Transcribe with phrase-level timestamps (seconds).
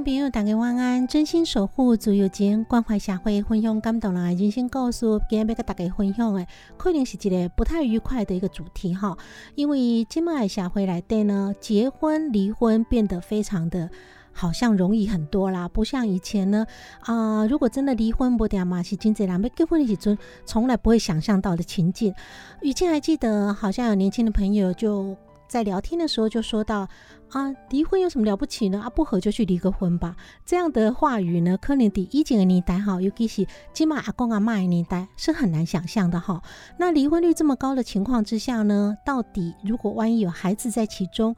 [0.00, 1.06] 众朋友，大家晚安！
[1.06, 5.00] 真心守护自由情，关怀社会，分享感动人的人生故事。
[5.28, 6.46] 今天要跟大家分享的，
[6.78, 9.14] 可能是一个不太愉快的一个主题哈。
[9.56, 13.90] 因为今麦社会来对呢，结婚离婚变得非常的，
[14.32, 15.68] 好像容易很多啦。
[15.68, 16.64] 不像以前呢，
[17.00, 22.14] 啊，如果真的离婚不掉嘛，是真济人要结婚的时阵，从来不会想象到的情境。
[22.62, 25.14] 以前还记得，好像有年轻的朋友就。
[25.50, 26.88] 在聊天的时候就说到
[27.30, 28.82] 啊，离婚有什么了不起呢？
[28.84, 30.14] 啊，不合就去离个婚吧。
[30.46, 36.40] 这样的话语呢，可能对一几个年代哈，尤其是今马阿公阿妈的年代是很难想象的哈。
[36.78, 41.34] 那离婚率这么高的情况之下呢，到底如果万一有孩子在其中？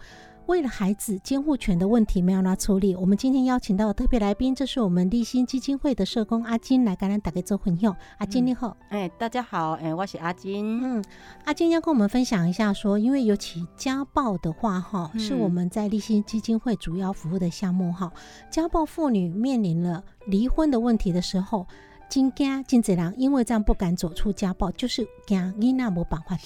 [0.46, 7.96] 为了孩子监护权的问题没有拿处理，我们今天邀请到的特别来宾，这是我们立新基金会的社工阿金来跟咱大家做分享。
[8.18, 10.80] 阿金你好，哎，大家好，哎，我是阿金。
[10.83, 11.05] 嗯，
[11.44, 18.12] 阿金要跟我们分享一下，说因为尤其家暴的话，哈，是我们在立新基金会主要服务的项目，哈，
[18.50, 21.67] 家暴妇女面临了离婚的问题的时候。
[22.12, 26.36] 惊惊金子良，因为这样不敢走出家暴，就是惊伊娜没办法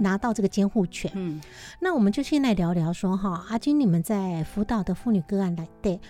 [0.00, 1.08] 拿到这个监护权。
[1.14, 1.40] 嗯，
[1.78, 6.00] 那我们就先来聊聊说哈，阿金，你们在辅导的妇女个案来对，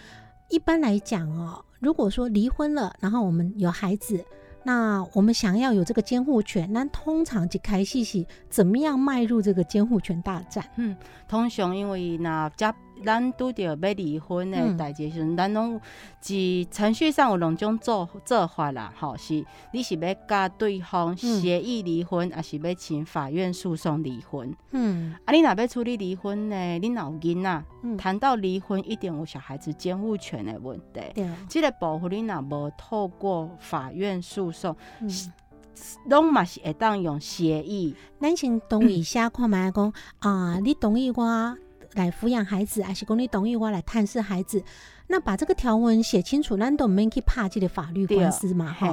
[0.48, 4.24] 一般来讲哦，如果说离婚了，然后我们有孩子。
[4.64, 10.64] 那我们想要有这个监护权，那通常就开始是怎么样迈入这个监护权大战？
[10.76, 10.96] 嗯，
[11.28, 12.72] 通常因为那家
[13.04, 15.80] 咱拄着要离婚的代志时，咱拢
[16.20, 24.54] 是程序上有两种做做法啦，吼，是你是要甲对方协议离婚，还是要请法院诉讼离婚？
[24.70, 26.78] 嗯，啊，你若要处理离婚呢？
[26.78, 27.64] 你脑筋啊，
[27.98, 34.52] 谈到离婚一定有小孩子监护权的问题，对，这个保护你若无透过法院诉。
[34.52, 34.76] 说，
[36.06, 37.94] 拢嘛是会当用协议。
[38.20, 41.56] 咱先同意 下看觅讲啊，你同意我
[41.94, 44.62] 来抚养孩子，还是讲你同意我来探视孩子？
[45.08, 48.72] 那把这个条文写清楚，咱都免去怕这个法律官司嘛？
[48.72, 48.88] 哈，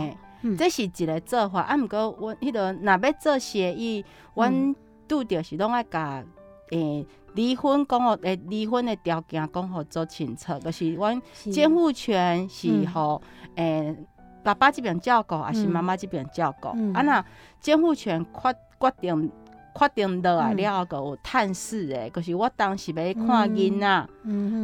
[0.58, 1.62] 这是一个做法。
[1.62, 4.04] 啊，毋过阮迄个若要做协议，
[4.36, 4.76] 阮
[5.08, 6.24] 拄着是拢爱甲
[6.72, 7.06] 诶
[7.36, 11.22] 离婚讲互诶离婚的条件讲互做清楚，就是阮
[11.52, 13.22] 监护权是互
[13.56, 13.96] 诶。
[14.42, 16.70] 爸爸即边照顾，还是妈妈即边照顾？
[16.94, 17.26] 啊，若
[17.60, 19.30] 监护权决决定
[19.79, 24.07] 决定落来了后，有探视诶，就是我当时要看囡仔，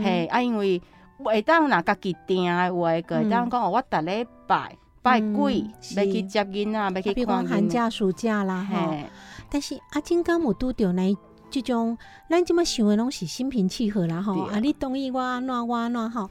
[0.04, 0.82] 嘿啊，因为
[1.24, 5.64] 会当若家己定诶话，个会当讲我逐礼拜拜鬼
[5.96, 9.06] 要去接囡仔，要去看寒假暑假啦，嘿。
[9.50, 11.16] 但是阿金刚有拄着那
[11.50, 11.98] 即种，
[12.30, 14.42] 咱即么想诶拢是心平气和啦，吼。
[14.48, 16.30] 啊，你同意我安怎我安怎吼。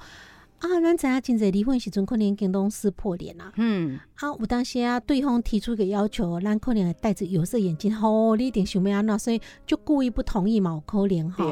[0.59, 3.53] 啊，咱知影真侪离婚时阵可能京东撕破脸啦。
[3.57, 11.45] 嗯，啊，有当时啊，对方提出个要求，咱可能戴着有色眼镜，吼，你一定想要安怎，所以就故意不同意嘛，有可怜哈。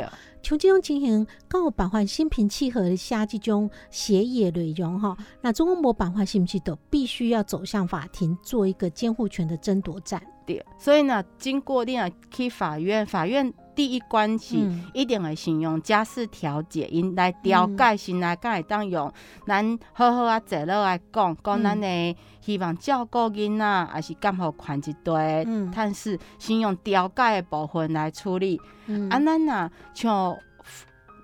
[0.42, 10.20] 像这种情形，刚有办法心平气和的下这种协议的内容哈，那中国无办法是不是都必须要走向法庭做一个监护权的争夺战？
[10.54, 13.52] 对，所以呢，经过你啊去法院，法院。
[13.74, 14.54] 第一关是
[14.92, 19.10] 一定会先用家事调解，因来调解，先来敢会当用
[19.46, 25.42] 咱好好啊坐落来讲，讲咱的希望照顾囡仔，还是刚好款一堆，
[25.74, 28.60] 但是先用调解的部分来处理。
[29.08, 30.36] 啊，咱呐像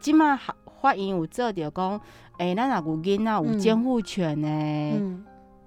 [0.00, 0.34] 即马
[0.80, 2.00] 法院有做着讲，
[2.38, 4.46] 诶，咱若有囡仔有监护权呢。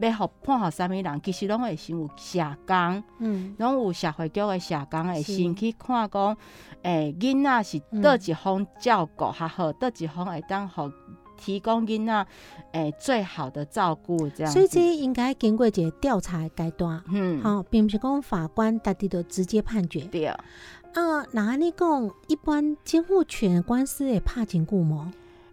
[0.06, 6.38] 要互判互啥物人，其实拢会先有社工，嗯拢有社会局的社工会先去看讲，
[6.83, 10.92] 诶、囡仔是倒一方照顾较好，倒一方会当互
[11.38, 12.27] 提供囡仔
[12.74, 14.51] 诶最好的照顾这样。
[14.51, 20.01] 所以这应该经过一个调查的阶段，嗯，好、并不是讲法官家己就直接判决。
[20.06, 20.25] 对。
[20.25, 25.12] 啊，那安尼讲，一般监护权的官司会拍真久吗？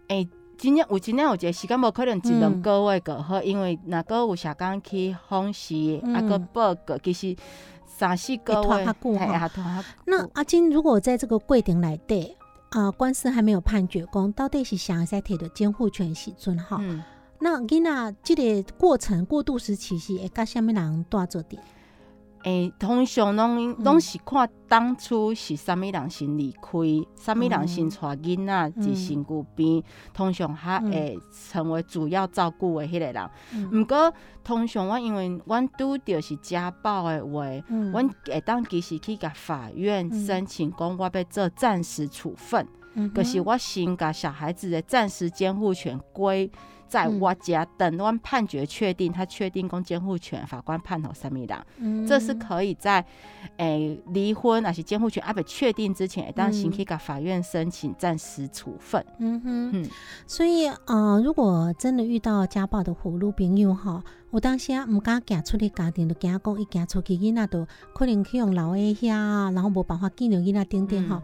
[0.09, 0.27] 诶、
[0.59, 5.73] 真正有真正有一个时间，无可能一嗯两个月就好，因为若个有社工去访视，
[6.03, 6.13] 嗯。
[6.13, 7.33] 啊个报告，其实
[7.87, 9.33] 三四个月，拖较久嘿吼。
[9.33, 9.61] 啊久。
[10.05, 12.35] 那阿金如果在这个规定内底，
[12.71, 17.01] 啊，官司还没有判决讲到底是谁在摕到监护权的时阵哈，嗯，
[17.39, 21.63] 那囡仔这个过程过渡时期是会甲什么人带做点？
[22.43, 23.83] 诶、通常拢嗯。
[23.83, 26.69] 拢是看当初是啥物人先离开，
[27.15, 28.83] 啥物人先带囡仔嗯。
[28.83, 29.83] 伫身躯边，
[30.13, 31.19] 通常较会
[31.51, 33.29] 成为主要照顾的迄个人。
[33.53, 33.81] 嗯。
[33.81, 34.13] 毋过
[34.43, 37.91] 通常我因为阮拄着是家暴的话，嗯。
[37.91, 40.25] 阮会当其实去甲法院嗯。
[40.25, 46.49] 申请讲我要做暂时处分，嗯可、是我先甲小孩子的暂时监护权归
[46.89, 52.05] 在我家，等阮判决确定，他确定公监护权，法官判好什么人，嗯。
[52.07, 53.05] 这是可以在
[53.57, 59.05] 诶离、婚还是监护权还没确定之前，当行可以给法院申请暂时处分。
[59.19, 59.89] 嗯哼，嗯。
[60.25, 71.21] 所以呃，如果真的遇到家暴的葫芦朋友哈，有当时啊毋敢行出去家庭，就惊讲伊行出去囡仔都可能去用老的遐，然后无办法见着囡仔等等吼。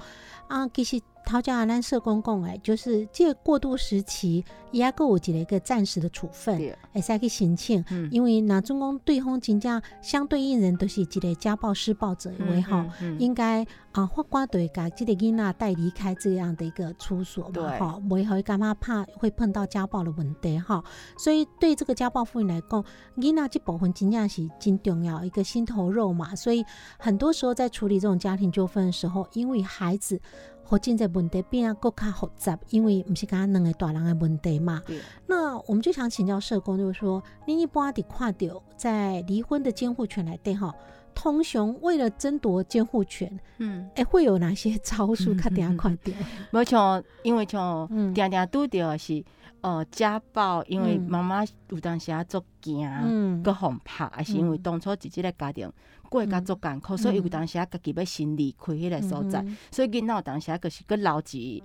[0.48, 6.56] 啊，其实头家咱社工讲诶，就是这个过渡时期，伊抑够有一个一个暂时的处分，
[6.94, 7.84] 会使去申请。
[8.12, 12.86] 因为若总讲对方真正相对应人都是一个家暴施暴者的话吼。
[13.18, 20.84] 应该啊，法官就会把这个囡仔带离开这样的一个处所嘛，对哈，不会干嘛怕会碰到家暴的问题哈，
[21.18, 22.86] 所以对这个家暴妇女来讲，
[23.18, 26.65] 囡仔这部分真正是真重要一个心头肉嘛，所以
[26.97, 30.21] 很多时候在处理这种家庭纠纷的时候，因为孩子。
[30.68, 34.81] 或真在问题变啊，更加复杂，因为不是刚刚两个大人的问题嘛。
[34.88, 40.74] 对，那我们就想请教社工，就是说，你一般得看到在离婚的监护权来对哈，
[41.13, 43.88] 通雄为了争夺监护权，嗯。
[43.94, 45.33] 哎、会有哪些招数？
[45.39, 46.12] 较定看到？
[46.51, 49.24] 无像，因为像嗯定定拄着的是，
[49.66, 51.08] 呃，家暴，因为嗯。
[51.10, 53.42] 妈妈有当时啊足惊，嗯。
[53.42, 54.62] 搁互拍，还是因为嗯。
[54.62, 55.72] 当初伫即个家庭
[56.08, 61.64] 过甲足艰苦，所以有当时啊家己要先离开迄个所在，嗯所以囡仔有当时啊就是搁留伫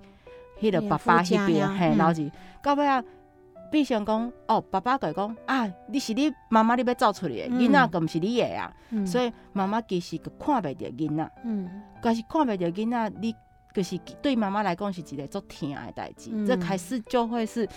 [0.59, 2.31] 迄个那个爸爸迄边，嘿，留伫
[2.63, 3.03] 到尾啊。
[3.71, 9.07] 必想讲哦，爸爸甲伊讲啊，你是你妈妈你要走出来囡仔个毋是你的啊，嗯。
[9.07, 11.69] 所以妈妈其实个看袂着囡仔，嗯。
[12.01, 13.33] 但是看袂着囡仔，你
[13.73, 16.29] 就是对妈妈来讲是一个足疼的代志。
[16.33, 17.67] 嗯这开始就会是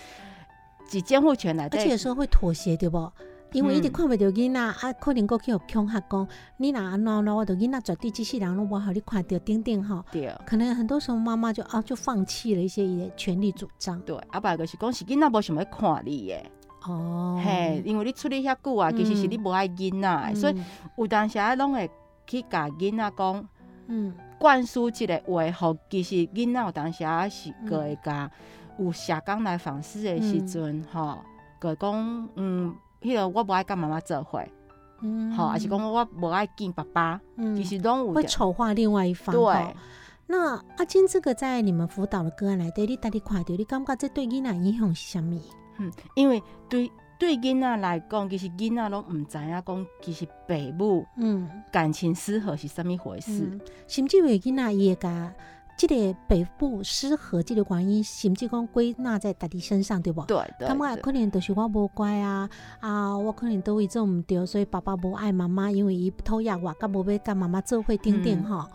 [0.93, 3.11] 以监护权来而，且有时候会妥协，对不？
[3.53, 10.05] 因为一直嗯看不到囡仔，啊，可能过去有恐吓讲，你若安怎那我的囡仔绝对机器人拢无互你看到，顶顶吼。
[10.11, 14.01] 对可能很多时候妈妈就啊就放弃了一些伊的权利主张。
[14.01, 16.43] 对，啊，爸就是讲是囡仔无想要看你的，
[16.85, 20.65] 哦，嘿，因为你出去遐久啊，其实是你无爱囡仔的，所以嗯
[20.99, 21.89] 有当时啊，拢会
[22.27, 23.49] 去甲囡仔讲
[23.87, 24.13] 嗯
[24.45, 28.31] 灌输一个话，吼其实囡仔有当时啊是嗯个会甲
[28.79, 31.19] 有社工来访视的时阵，吼，
[31.59, 32.75] 个讲嗯。
[33.01, 34.43] 迄个我无爱甲妈妈做伙，
[35.03, 39.35] 嗯，吼，还是讲我无爱见爸爸，嗯其实拢有会的丑化另外一方。
[39.35, 39.77] 对。
[40.27, 45.39] 那阿金这个在你们辅导的个案来对，你带你看到，你感觉这对囡仔影响是啥物？
[45.79, 53.45] 嗯，因为对对囡仔来讲，其实囡仔拢毋知影讲，其实父母嗯，感情失和是啥物回事。
[53.45, 55.33] 嗯，甚至有的囡仔伊会甲
[55.77, 60.25] 即个北部失和即个原因，甚至讲归纳在家己身上，对不？
[60.25, 62.49] 对对感觉对可能就是我无乖啊
[62.81, 68.69] 啊，我可能都会做毋对，所以爸爸无爱妈妈，因为伊讨厌我，甲无要甲妈妈做伙等等嗯吼。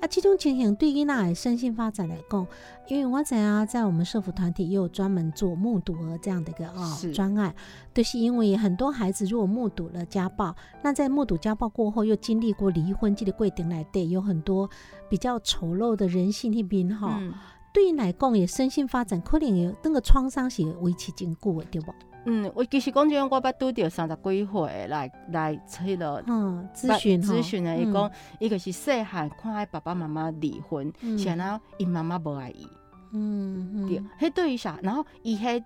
[0.00, 2.46] 啊，这种情形对囡仔的身心发展来讲，
[2.86, 7.52] 因为我知啊，在我们社福团体也有专门做目睹儿这样的一个啊、专案，
[7.92, 14.70] 就是因为很多孩子如果目睹了家暴，那在目睹家暴过后又经历过离婚，这个过程来对，有很多
[15.08, 17.34] 比较丑陋的人性那边哈，嗯
[17.70, 21.92] 对因来讲也身心发展可能有那个创伤是维持真久的，对不？
[22.30, 31.18] 嗯，我其实讲真，我捌拄着三十几岁的来来迄落嗯，咨询咨询的，伊嗯讲伊个是细汉看伊爸爸妈妈离婚，嗯。
[31.18, 32.66] 是安那伊妈妈无爱伊，
[33.12, 33.88] 嗯嗯。
[33.88, 35.64] 对，迄对于啥，然后伊迄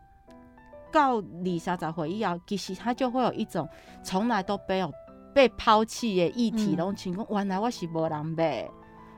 [0.93, 3.69] 到二三十岁以后，其实他就会有一种
[4.05, 4.93] 从来都没有
[5.35, 6.77] 被抛弃的议题，嗯。
[6.77, 8.69] 拢情况原来我是无人买，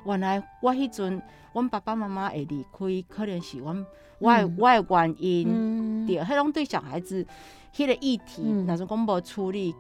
[0.04, 1.20] 原来我迄阵
[1.52, 3.87] 阮爸爸妈妈会离开，可能是阮
[4.18, 5.49] 我的嗯我的原因。
[5.50, 7.26] 嗯对，迄种对小孩子
[7.75, 9.75] 迄个议题，嗯若是讲无处理，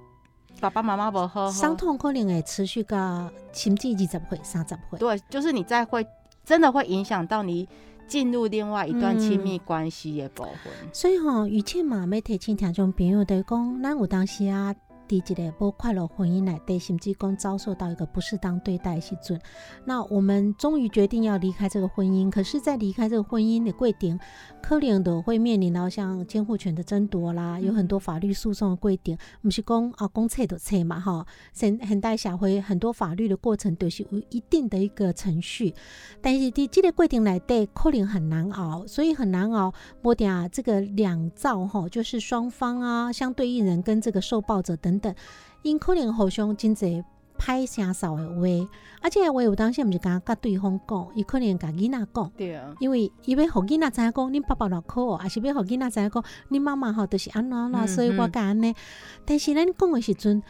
[0.60, 4.98] 爸爸妈妈无好好伤痛可能会持续到甚至二十岁、三十岁。
[4.98, 6.06] 对，就是你再会
[6.44, 7.68] 真的会影响到你
[8.06, 10.72] 进入另外一段亲密关系的部分。
[10.92, 14.74] 所以吼、于倩嘛要提醒听众朋友，就是讲，咱有当时啊，
[15.08, 19.40] 伫一个无快乐婚姻内底，甚至讲遭受到一个不适当对待的时阵，
[19.84, 22.30] 那我们终于决定要离开这个婚姻。
[22.30, 24.18] 可是，在离开这个婚姻的规定，
[24.62, 31.26] 可能都会面临到像监护权的争夺啦，有很多法律诉讼的规定，不是讲啊讲册就册嘛吼。
[31.52, 35.74] 现现代社会很多法律的过程都是有一定的一个程序，
[36.20, 39.72] 但是伫这个规定内底可能很难熬，所以很难熬。
[40.02, 45.14] 波点啊，这个两造吼，就是双方啊，相对应人跟这个受暴者等等，
[45.62, 47.02] 因可能互相真侪
[47.38, 48.68] 歹声扫的话，
[49.02, 52.32] 而且话有当时毋是敢甲对方讲，伊可能甲囡仔讲。
[52.36, 58.74] 对啊，因为伊要互囡仔知影讲，恁爸爸偌苦哦，还是要互囡仔知影讲，恁妈妈吼就是安怎安怎，嗯所以我甲安尼。
[59.24, 60.42] 但是咱讲的时阵，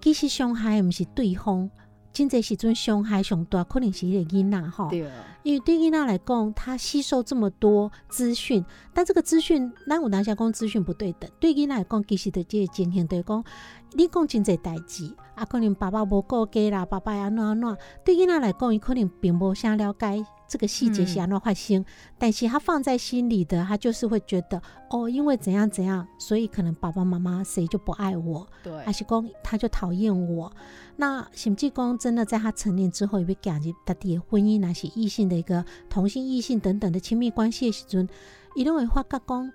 [0.00, 1.70] 其实伤害的毋是对方，
[2.12, 4.90] 真侪时阵伤害上大，可能是迄个囡仔吼。
[4.90, 13.44] 对啊，因为对囡仔来讲，他吸收这么多资讯，但这个资讯，咱有当下讲资讯不对等，对囡仔来讲，其实的这个情形就是讲，
[13.92, 21.84] 你讲真侪代志，啊，可能爸爸无顾家啦，爸爸安怎安怎，对囡仔来讲，伊可能并无啥了解这个细节是安怎发生，
[22.18, 28.72] 但是他放在心里的，他就是会觉得，哦，因为怎样怎样，所以可能爸爸妈妈谁就不爱我，对。
[28.84, 30.52] 还是讲他就讨厌我。
[30.96, 38.06] 那甚至讲真的，在他成年之后，也会感觉他的婚姻，那是异性的一个同性、异性等等的亲密关系的时阵，
[38.54, 39.50] 伊拢会发觉讲，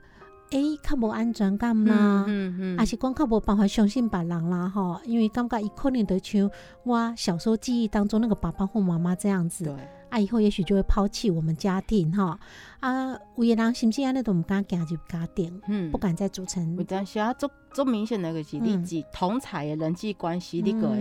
[0.52, 2.26] 诶、较无安全感啦。
[2.28, 6.50] 嗯嗯还是讲较无办法相信别人啦吼，因为感觉伊可能就像
[6.84, 9.74] 我小时候记忆当中那个爸爸或妈妈这样子，对，
[10.10, 12.40] 啊，以后也许就会抛弃我们家庭哈，
[12.80, 15.92] 啊，有的人甚至安尼都毋敢嫁入家庭，嗯。
[15.92, 16.76] 不敢再组成。
[16.78, 20.96] 有当时啊，做做明显的就是你嗯自同才的人际关系，你个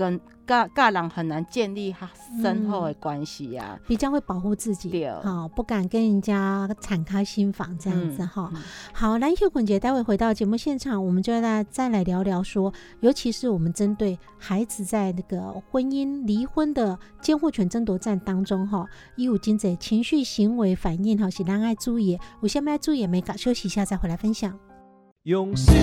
[0.00, 3.78] 跟甲甲人很难建立哈深厚的关系啊。
[3.86, 8.50] 比较会保护自己，对好、不敢跟人家敞开心房这样子嗯哈。
[8.54, 8.62] 嗯
[8.94, 24.58] 好，蓝秀捆姐，待会回到节目现场，我们就来再来聊聊说，尤其是我们针对孩子在那个婚姻离婚的监护权争夺战当中哈，伊有经济情绪行为反应哈，是让爱注意的，有些爱注意没搞，休息一下再回来分享。
[25.24, 25.74] 用心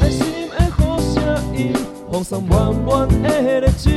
[0.00, 1.74] 爱心的好声音，
[2.10, 3.92] 放送满满的热情，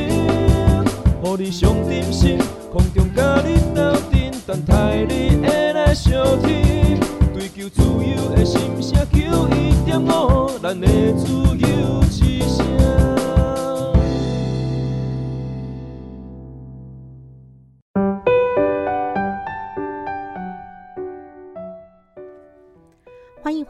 [1.22, 2.38] 互你上点心，
[2.72, 6.12] 空中甲你斗阵，等待你的来相
[6.42, 6.98] 听。
[7.32, 10.86] 追求自由的心声，求一点五，咱的
[11.16, 11.26] 自
[11.56, 13.29] 由之声。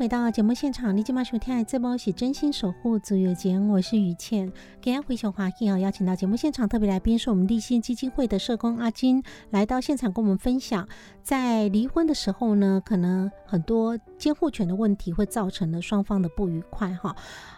[0.01, 4.51] 回到节目现场，你今晚收听的这波是真心守护足有节，我是于倩。
[4.81, 10.89] 今天回小华喜哦，邀请到节目现场特别来宾是我们立信基金会的社工阿金，来到现场跟我们分享，
[11.23, 17.15] 在离婚的时候呢，可能很多监护权的问题会造成了双方的不愉快哈。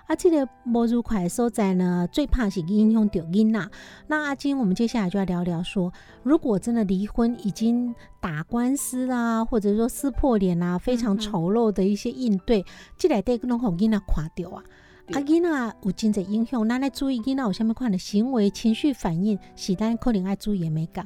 [0.09, 3.71] 啊，这个不愉快收在呢，最怕是影响到囡仔。
[4.09, 5.93] 那阿金，我们接下来就要聊聊说，
[6.25, 12.65] 如果真的离婚，已经打官司啊，或者说撕破脸啊，非常丑陋的一些应对，
[12.97, 14.63] 这内底拢互囡仔看到啊。
[15.09, 15.21] 对。
[15.21, 21.05] 啊，囡仔有真侪影响，咱来注意囡仔有啥物款的行为、情绪反应，是咱可能爱注意的美感。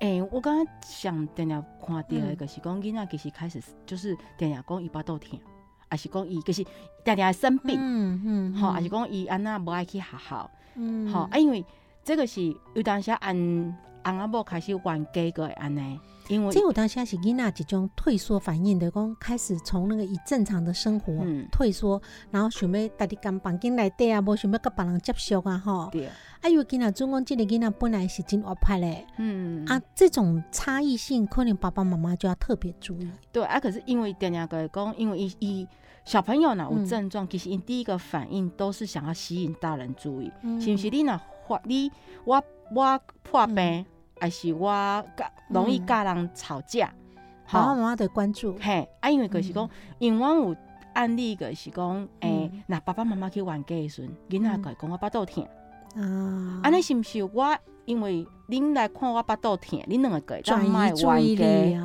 [0.00, 5.40] 诶、我刚刚想定定看到的，嗯就是讲囡仔其实开始就是定定讲伊巴肚疼，
[5.88, 6.62] 还是讲伊就是
[7.02, 11.10] 定定生病，嗯嗯吼、还是讲伊安那无爱去学校，嗯。
[11.10, 11.64] 吼、啊，因为
[12.04, 25.88] 这个是有当时按翁阿某开始冤家个安尼，因为这有当下是囡仔一种退缩反应的，讲开始从那个以正常的生活嗯退缩，然后想要家己间房间内底啊，无想要甲别人接触啊，吼。
[25.90, 33.10] 对，啊，因为囡仔总讲，这个囡仔本来是真活泼嘞，嗯啊，这种差异性，可能爸爸妈妈就要特别注意。
[33.32, 35.68] 对啊，可是因为定定个讲，因为伊伊
[36.04, 40.90] 小朋友若有嗯症状，其实因第一个反应都是想要吸引大人注意，嗯是不是？
[40.90, 41.90] 你若发你
[42.24, 42.42] 我
[42.74, 43.86] 我破病嗯，
[44.20, 44.70] 还是我
[45.16, 46.92] 甲容易嗯甲人吵架，
[47.50, 48.56] 爸爸吼妈妈得关注。
[48.60, 50.56] 嘿，啊，因为就是讲，因为我有
[50.92, 54.62] 案例就是讲，诶嗯，若爸爸妈妈去冤家的时阵，囡仔嗯。
[54.62, 55.42] 个讲我巴肚疼，
[55.96, 57.56] 啊，安尼是毋是我
[57.90, 61.76] 因为恁来看我巴肚疼，恁两个个卖移注对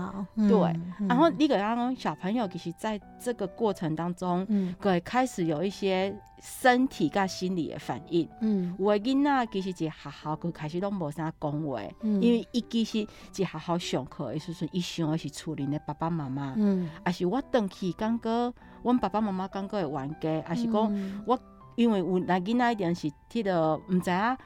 [1.00, 1.08] 嗯。
[1.08, 4.76] 然后你个刚刚小朋友其实在这个过程当中，嗯。
[4.80, 8.30] 会开始有一些身体跟心理的反应。
[8.42, 8.76] 嗯。
[8.78, 9.92] 有的囡仔其实一学
[10.24, 12.22] 校佮开始拢无啥讲话，嗯。
[12.22, 21.40] 因为伊其实一学校上课的时阵，伊想的是厝里的爸爸妈妈，嗯，还是我回去感觉阮爸爸妈妈感觉会冤家，还是讲我
[21.76, 24.38] 因为有那囡仔一定是迄个毋知影，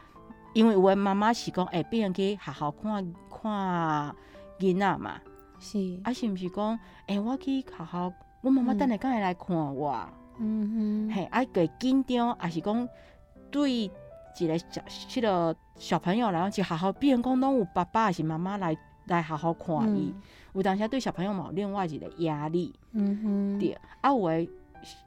[0.54, 4.16] 因为有的妈妈是讲，会变成去学校看看
[4.60, 5.20] 囡仔嘛，
[5.60, 12.88] 是，啊是毋是讲，诶、我去学校，阮妈妈嗯等下敢会来看我，嗯哼，嘿、啊会紧张，还是讲
[13.52, 13.72] 对
[14.38, 18.76] 一个小迄、个小朋友来讲，去学校变成讲拢有爸爸还是妈妈来
[19.06, 20.14] 来学校看伊，
[20.54, 22.74] 有当时对小朋友嘛有另外一个压力。
[22.94, 24.50] 嗯哼，对，啊有诶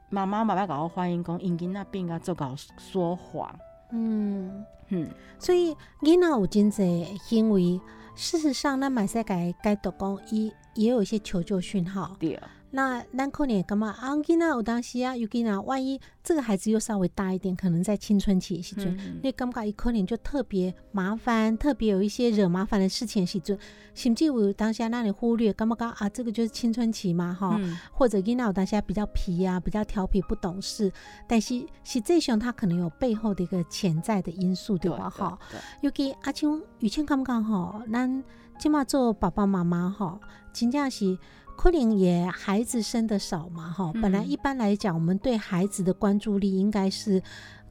[0.09, 3.53] 妈妈慢慢甲我反映讲，因囡仔变甲做搞说谎，
[3.93, 4.65] 嗯。
[4.89, 5.09] 嗯，
[5.39, 7.79] 所以囡仔有真侪行为，
[8.15, 12.15] 事实上，咱嘛使改解读讲，伊也有一些求救讯号。
[12.19, 12.39] 对，
[12.75, 19.19] 那咱可能感觉啊，囡仔有当时啊，有囡仔，万一这个孩子又稍微大一点，可能在青春期的时阵，嗯。
[19.21, 23.55] 你感觉伊可能就特别麻烦，特别有一些惹麻烦的事情的时阵，
[23.93, 27.77] 甚至有当下让你忽略，感觉讲啊，这个就是青春期嘛，哈、嗯。
[27.91, 30.91] 或者囡仔有当下比较皮啊，比较调皮不懂事，
[31.27, 35.07] 但是实际上他可能有背后的一个潜在的因素，对吧？
[35.11, 38.23] 哈，对，尤其阿青雨倩感觉吼，咱
[38.57, 40.19] 即马做爸爸妈妈吼，
[40.51, 41.15] 真正是
[41.55, 43.91] 可能也孩子生的少嘛吼。
[43.93, 47.21] 嗯本来一般来讲，我们对孩子的关注力应该是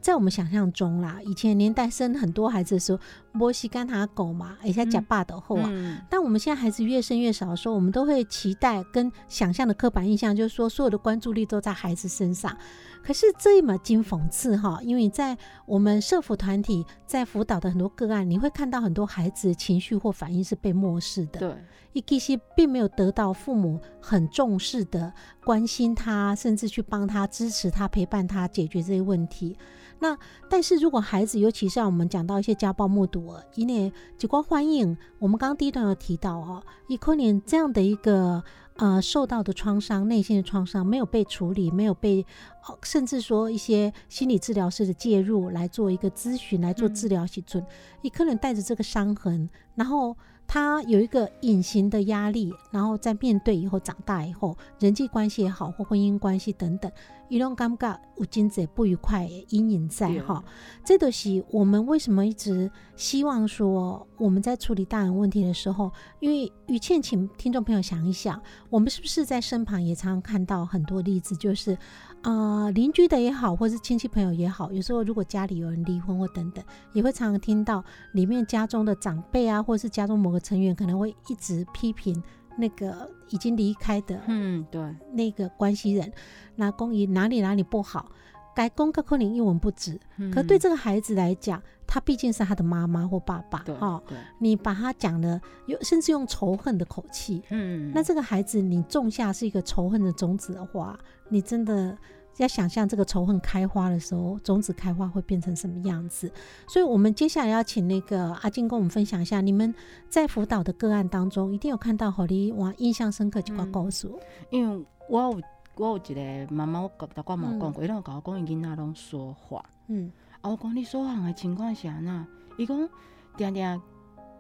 [0.01, 1.21] 在我们想象中啦。
[1.25, 2.99] 以前年代生很多孩子的时候，
[3.33, 5.69] 摸西干他狗嘛，而且假爸的后啊。
[5.71, 12.57] 嗯但我们现在孩子越生越少的时候，我们都会期待跟想象的刻板印象，就是说所有的关注力都在孩子身上。
[13.03, 15.37] 可是这一码经讽刺哈，因为在
[15.67, 21.57] 我们社福团体在辅导的很多个案，你会看到很多孩子的情绪或反应是被漠视的，对，
[21.95, 25.13] 一其实并没有得到父母很重视的
[25.45, 29.57] 关心他，甚至去帮他、支持他、陪伴他解决这些问题。
[29.99, 30.17] 那
[30.49, 38.43] 但是如果孩子，尤其是像我们讲到一些家暴目睹儿，因为结果欢应，我们刚刚第一段有提到哦，伊可能这样的一个
[38.77, 42.25] 呃受到的创伤、内心的创伤没有被处理，没有被，
[42.67, 47.65] 哦甚至说一些心理治疗师的介入来做一个咨询、来做治疗时准，
[48.01, 56.93] 你可能带着这个伤痕，然后他有一个隐形的压力，然后在面对以后长大以后，人际关系也好或婚姻关系等等，
[57.31, 60.45] 一种尴尬、有真侪不愉快阴影在哈。
[60.85, 65.91] 这都是我们为什么一直希望说我们在处理大人问题的时候，
[66.21, 68.39] 因为于倩，请听众朋友想一想，
[68.69, 71.79] 我们是不是在身旁也常常看到很多例子，就是、
[72.23, 82.23] 呃邻居的也好，或是亲戚朋友也好，有时候如果家里有人离婚或等等，也会常常听到里面家中的长辈啊，或是家中某个成员可能会一直批评
[82.57, 86.13] 那个已经离开的嗯对，那个关系人，
[86.55, 88.11] 那公姨哪里哪里不好，
[88.55, 89.99] 该公克可能一文不值。
[90.33, 91.61] 可对这个孩子来讲，
[91.93, 94.03] 他毕竟是他的妈妈或爸爸哈哦，
[94.39, 101.95] 你把他讲的有甚至用仇恨的口气，嗯那这个孩子你种下是一个仇恨的种子的话，你真的
[102.39, 106.33] 要想象这个仇恨开花的时候，种子开花会变成什么样子。
[106.67, 109.75] 所以，我们接下来要请那个阿静跟我们分享一下，你们
[110.09, 114.11] 在辅导的个案当中，一定有看到好你哇印象深刻几个嗯故事。
[114.49, 115.41] 因为我有
[115.77, 119.63] 我有一个妈妈，我甲我嘛有讲嗯过，伊拢有甲我讲伊囡仔拢说谎。
[119.89, 120.11] 嗯
[120.43, 122.27] 啊，我讲你说谎的情况是安那？
[122.59, 122.89] 伊讲
[123.37, 123.83] 定定，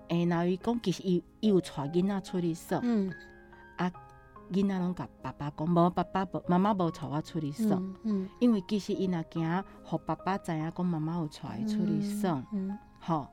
[0.08, 3.12] 诶，若伊讲其实伊伊有带囡仔出去耍，嗯。
[4.50, 13.26] 囡仔拢甲爸爸讲，无爸爸无妈妈无带我出去耍，嗯嗯，因为其实伊若惊，互爸爸知影讲妈妈有带伊出去耍，嗯，吼、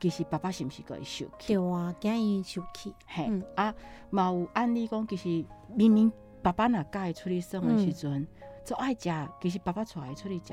[0.00, 1.54] 其实爸爸是毋是个会生气？
[1.54, 2.92] 对啊，惊伊受气。
[3.06, 3.44] 嘿，嗯。
[3.54, 3.72] 啊，
[4.10, 6.10] 嘛有案例讲，其实明明
[6.42, 8.26] 爸爸若甲伊出去耍的时阵，
[8.64, 9.08] 就爱食，
[9.40, 10.52] 其实爸爸带伊出去食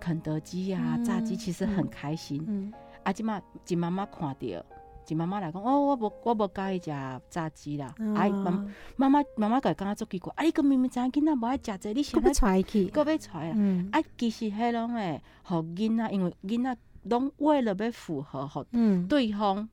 [0.00, 2.44] 肯德基啊、嗯炸鸡，其实很开心。
[2.46, 4.64] 嗯啊，即马一妈妈看到，
[5.06, 6.90] 一妈妈来讲，哦，我无我无介意食
[7.30, 7.94] 炸鸡啦。
[7.98, 12.86] 嗯，啊，妈妈妈妈妈个感觉足奇怪，啊，你个明明知影囡仔无爱食这，你想要揣去？
[12.88, 13.54] 搁要带啊？
[13.56, 19.66] 嗯啊，其实迄拢会互囡仔，因为囡仔拢为了要符合互嗯对方，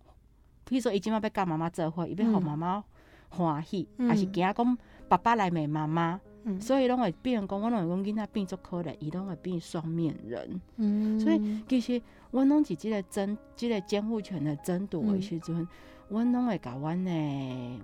[0.64, 2.84] 比如说伊即马要甲妈妈做伙，伊要互嗯妈妈
[3.30, 4.78] 欢喜，嗯还是惊讲
[5.10, 6.62] 爸爸来骂妈妈，嗯。
[6.62, 10.62] 所以拢会变成讲，我拢会讲囡仔变做可怜，伊拢会变双面人。
[10.78, 15.68] 嗯，所以其实阮拢是即个争，即、个监护权的争夺的时阵，
[16.08, 17.12] 阮拢会甲阮的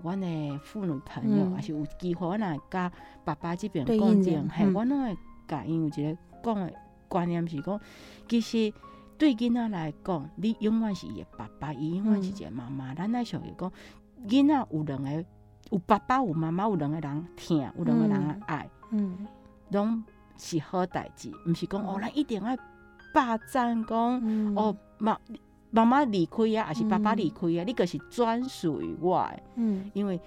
[0.04, 1.56] 阮的妇女朋友，嗯。
[1.56, 2.92] 还是有机会，阮若会甲
[3.26, 4.74] 爸爸即边对讲正，应人嘿，嗯。
[4.74, 6.74] 阮拢会甲因有一个讲的
[7.08, 7.80] 观念是讲，
[8.30, 8.74] 其实
[9.18, 12.94] 对囡仔来讲，你永远是伊的爸爸，伊永远是一个妈妈。
[12.94, 13.72] 咱那时候讲，
[14.28, 15.26] 囡仔有两个，
[15.72, 19.26] 有爸爸有妈妈，有两个人疼，有两个人的爱，嗯。
[19.70, 20.04] 拢
[20.38, 22.58] 是好代志，毋是讲嗯哦，咱一定爱
[23.14, 24.20] 霸占讲。
[24.22, 24.54] 嗯。
[24.56, 25.18] 哦，妈
[25.70, 27.64] 妈妈离开啊，还是爸爸嗯离开啊？
[27.66, 29.90] 你个是专属于我的，嗯。
[29.94, 30.20] 因为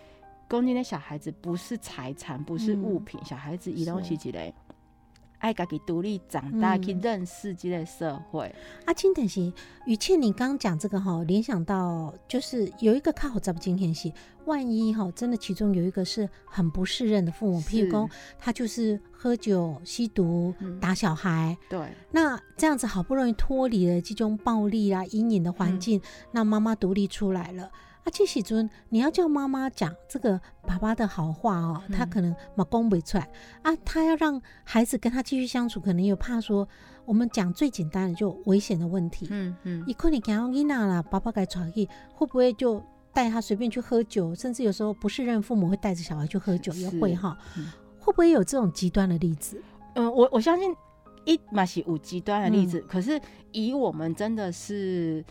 [0.49, 4.29] 讲真的，小孩子不是财产，不是物嗯品，小孩子伊拢是是。
[4.29, 4.53] 一个
[5.45, 6.83] 爱家己独立长大，嗯。
[6.83, 8.53] 去认识这个社会。
[8.87, 9.53] 阿，金等是
[9.85, 14.11] 雨倩，你刚刚讲这个哈，联想到就是有一个靠怎么今天是，
[14.47, 20.81] 万一哈真的其中有一个是很不适任的父母，譬如是说他就是喝酒、吸毒、嗯。
[20.81, 21.79] 打小孩，对，
[22.11, 26.01] 那这样子好不容易脱离了这种暴力啊、阴影的环境，
[26.33, 27.71] 那妈妈独立出来了。
[28.05, 31.97] 啊，这时阵你要叫妈妈讲这个爸爸的好话哦，嗯。
[31.97, 33.27] 他可能嘛讲不出来
[33.63, 36.69] 啊，他要让孩子跟他继续相处，可能又怕说，
[37.07, 39.85] 我们讲最简单的就危险的问题，嗯嗯。
[39.87, 47.73] 你可能讲到囡仔啦，爸爸该传去，会不会就带他随便去喝酒，甚至有时候不是任父母会带着小孩去喝酒，也是会哈，嗯。
[47.99, 49.63] 会不会有这种极端的例子？
[49.95, 50.77] 嗯，我我相信
[51.25, 52.69] 一嘛是有极端的例嗯。
[52.69, 53.19] 子，可是
[53.51, 55.25] 以我们真的是。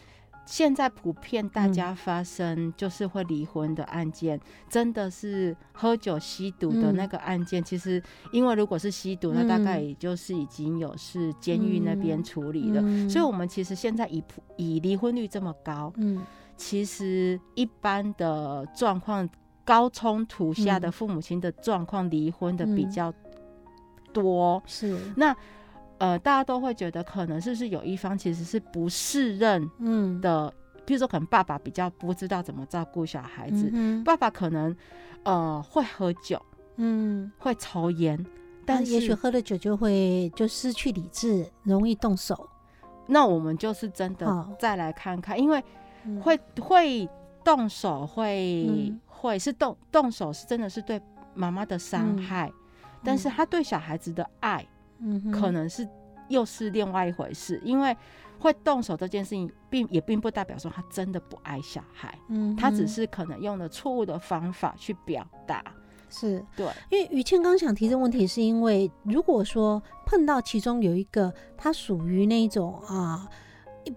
[0.45, 7.63] 现在普遍大嗯家发生就是会离婚的案件，真的是喝酒吸毒的那嗯个案件。
[7.63, 8.01] 其实，
[8.31, 12.81] 因为如果是吸毒，那大概嗯也就是已经有是监狱那边嗯处理了。
[12.83, 16.21] 嗯所以，我们其实现在以普以离婚率这么高，嗯
[16.57, 19.27] 其实一般的状况，
[19.63, 23.13] 高冲突下的嗯父母亲的状况，离婚的比嗯较
[24.11, 24.61] 多。
[24.65, 25.35] 是那
[25.99, 30.19] 呃，大家都会觉得可能是不是有一方其实是不适任嗯。
[30.19, 30.53] 的，
[30.85, 34.75] 比如说可能爸爸比较不知道怎么照顾小孩子，嗯爸爸可能
[35.23, 36.41] 呃会喝酒，
[36.75, 38.25] 嗯，会抽烟，
[38.65, 42.49] 但也许喝了酒就会就失去理智，容易动手，
[43.07, 45.63] 那我们就是真的再来看看，因为
[46.05, 46.19] 嗯。
[46.21, 47.07] 会会
[47.43, 48.99] 动手会、嗯。
[49.05, 51.01] 会是动动手是真的是对
[51.33, 52.17] 妈妈的伤嗯。
[52.17, 52.51] 害，
[53.05, 54.67] 但是他对小孩子的爱
[55.03, 55.87] 嗯可能是
[56.29, 57.95] 又是另外一回事，因为
[58.39, 65.63] 会动手这件事情并也并不代表说他真的不爱小孩，嗯他只是可能用了错误的方法去表达，
[66.09, 73.29] 是对，因为于倩刚想提这个问题，是因为如果说碰到其中有一个他属于那一种啊。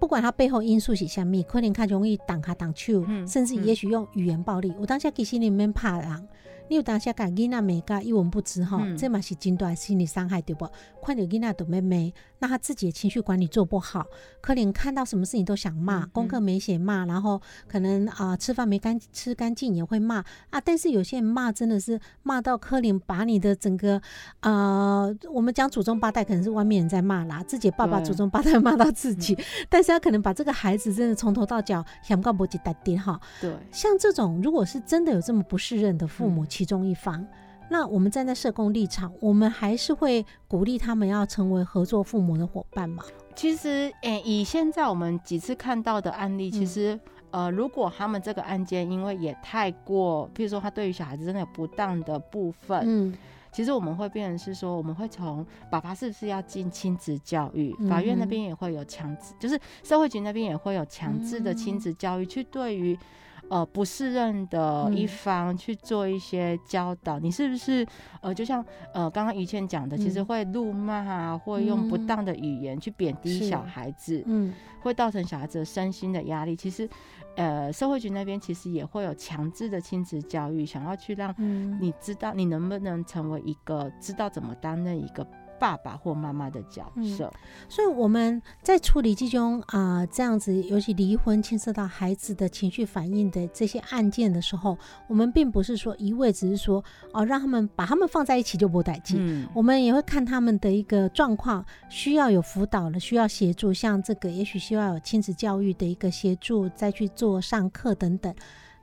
[0.00, 3.64] 不管他背后因素是什么，可能他容易挡他挡去，嗯甚至嗯。
[3.64, 4.74] 也许用语言暴力。
[4.80, 6.28] 我当下其实里面怕人，
[6.68, 10.68] 你有当下讲囡仔美甲一文不值哈，嗯这嘛是真大的心理伤害，对不？
[11.02, 14.04] 看到囡仔的妹妹，那他自己的情绪管理做不好，
[14.40, 20.60] 可能看到什么事情都想骂，嗯功课没写骂，然后可能啊、吃饭没干吃干净也会骂啊。
[20.60, 24.02] 但是有些人骂真的是骂到柯林把你的整个
[24.40, 33.20] 呃，我们讲祖宗八代可能是外面人在骂啦，自己爸爸祖宗八代骂到自己，但是他可能把这个孩子真的从头到脚想告不及打点哈。
[33.40, 37.22] 对，像这种，如果是真的有这么不适任的父母嗯其中一方，
[37.68, 43.04] 那我们站在社工立场，我们还是会鼓励他们要成为合作父母的伙伴嘛？
[43.34, 53.14] 其实，诶、以现在我们几次看到的案例，其嗯实，呃，如果他们这个案件因为也太过，譬如说他对于小孩子真的有不当的部分，嗯。
[53.52, 62.98] 其实我们会变成是说，我们会从爸爸是不是要进亲子教育，法院那边也会有强制，就是社会局那边也会有强制的亲嗯子教育，去对于
[63.48, 67.18] 呃不适任的一嗯方去做一些教导。
[67.18, 67.86] 你是不是
[68.20, 76.54] 呃，就像呃刚刚于倩讲的，其实嗯会怒骂啊，或用不嗯当的语言去贬低小孩子，嗯会造成小孩子身心的压力。
[76.54, 76.88] 其实，
[77.36, 85.26] 呃，社会局那边其实也会有强制的亲子教育，想要去让嗯，你知道你能不能成为一个知道怎么担任一个
[85.58, 87.32] 爸爸或妈妈的角色？
[87.68, 94.76] 所以我们在处理这种啊、这样子，尤其离婚牵涉到孩子的情绪反应的这些案件的时候，
[95.08, 99.16] 我们并不是说一味只是说哦，让他们把他们放在一起就不带劲。
[99.20, 108.34] 嗯，我们也会看他们的一个状况，需要有辅导了，需要协助，像这个也许需要有亲子教育的一个协助，再去做上课等等。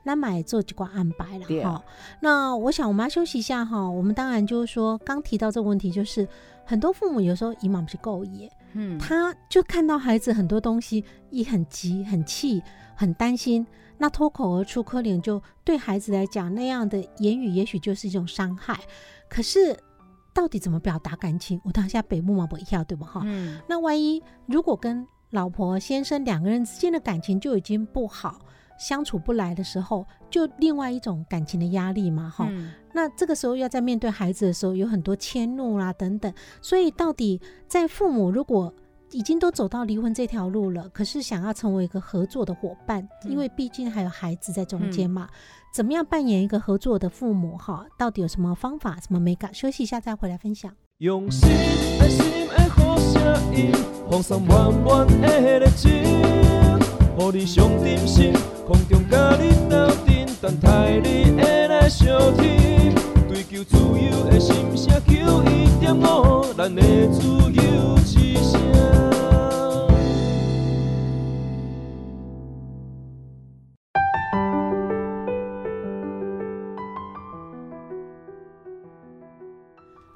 [0.04, 1.84] 那买做几挂安排了哈。
[2.20, 3.88] 那我想我们要休息一下哈。
[3.88, 6.28] 我们当然就是说，刚提到这个问题，就是
[6.64, 12.62] 很多父母有时候姨妈不是够耶，嗯，他就看到孩子很多东西，一很急、很气、
[12.94, 13.66] 很担心，
[13.98, 18.78] 那脱口而出，可怜就对孩子来讲，那样的言语也许就是一种伤害。
[19.28, 19.76] 可是
[20.32, 21.60] 到底怎么表达感情？
[21.64, 23.04] 我当下北木嘛不一样，对不？
[23.04, 28.38] 哈、嗯，那万一如果跟老婆、先生两个人之间的感情就已经不好，
[28.78, 36.32] 相处不来的时候，就另外一种感情的压力嘛，哈、嗯那这个时候要在面对孩子的时候，有很多迁怒啦等等，
[36.62, 38.72] 所以到底在父母如果
[39.10, 45.28] 已经都走到离婚这条路了，可是想要成为一个合作的伙伴，因为毕竟还有孩子在中间嘛。
[45.72, 47.56] 怎么样扮演一个合作的父母？
[47.56, 48.96] 哈，到底有什么方法？
[49.00, 49.52] 什么美感？
[49.52, 50.72] 休息一下再回来分享。
[50.98, 51.48] 用心
[52.00, 53.72] 爱心的好声音，
[54.08, 58.32] 放送满满的热情，予你上点心，
[58.66, 62.94] 空中甲你斗阵，等待你会来相听。
[63.28, 68.60] 追求自由的心声，求一点五，咱的自由之声。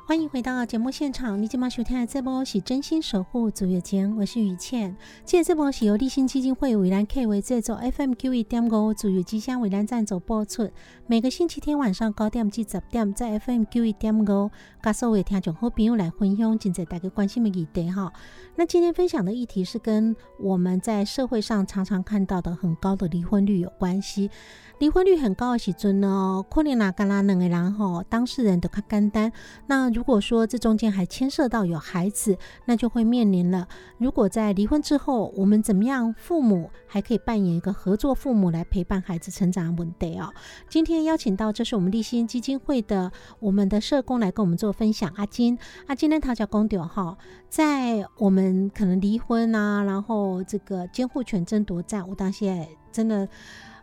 [0.09, 4.97] 欢迎回到节目现场，你今晚收听的这波是真心守护足月间，我是雨倩。
[5.23, 10.71] 今这波是由立新基金会为咱 K 为制作，FM Q 一点五足月之乡为咱赞助播出。
[11.07, 18.11] 每个星期天晚上九点至十点，在 FM Q 一点五，跟所有听众好朋友来分享今在大家关心的议题哈。
[18.57, 24.31] 那今天分享的议题是跟我们在社会上常常看到的很高的离婚率有关系。
[24.79, 29.31] 离婚率很高的时阵呢，可能哪干啦两个人吼，当事人都较简单。
[29.67, 33.67] 那如果说这中间还牵涉到有孩子，那就会面临了。
[33.99, 36.15] 如果在离婚之后，我们怎么样？
[36.17, 40.33] 父母还可以扮演一个合作父母来陪伴孩子成长的问题哦。
[40.69, 45.13] 今天邀请到这是我们立新基金会的我们的社工来跟我们做分享。
[45.17, 45.59] 阿金，
[45.89, 53.29] 阿金呢，他叫公丢哈，在我们可能离婚啊，然后这个监护权争夺战，我当现在真的。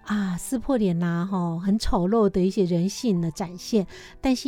[0.05, 3.87] 啊，撕破脸呐，哈，很丑陋的一些人性的展现。
[4.21, 4.47] 但是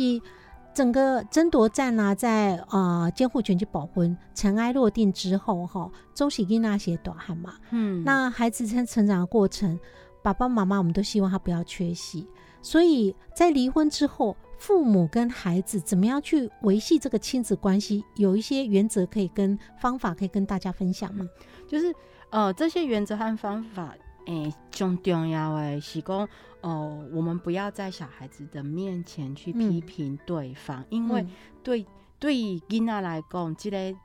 [0.74, 9.78] 整个争夺战呢，在啊监护权去保婚尘埃落定之后，哈，周喜跟那些短汉嘛，嗯，那孩子在成长的过程，
[10.22, 12.28] 爸爸妈妈我们都希望他不要缺席。
[12.62, 21.24] 所以在离婚之后，父母跟孩子怎么样去维系这个亲子关系，有一些原则可以跟方法可以跟大家分享吗？
[21.66, 21.94] 就是
[22.30, 23.94] 呃这些原则和方法。
[24.28, 26.28] 诶，最重要诶是讲，
[26.60, 31.26] 哦，我们不要在小孩子的面前去批评对方，因为
[31.62, 31.86] 对
[32.18, 32.34] 对
[32.68, 33.98] 囡仔来讲，这个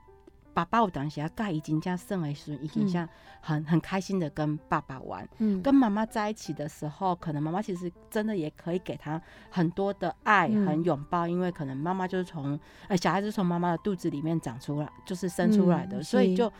[0.54, 3.06] 爸爸有当时啊，盖已经这生的时候，已经像
[3.40, 12.58] 很很开心的跟爸爸玩，嗯，跟妈妈在一起的时候，可能妈妈其实真的也可以给他很多的爱，很拥抱，因为可能妈妈就是从，
[12.88, 16.50] 呃，小孩子从妈妈的肚子里面长出来，就是生出来的，所以就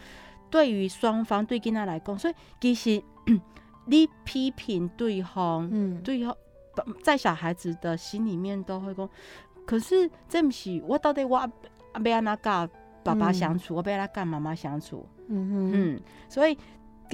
[0.50, 3.02] 对于双方对囡仔来讲，所以其实。
[3.86, 6.34] 你批评对方，嗯，对方
[7.02, 9.06] 在小孩子的心里面都会讲，
[9.66, 11.44] 可是这不是我到底我要
[11.92, 12.70] 安那跟
[13.02, 16.56] 爸爸相处，我要来跟妈妈相处，嗯嗯，所以。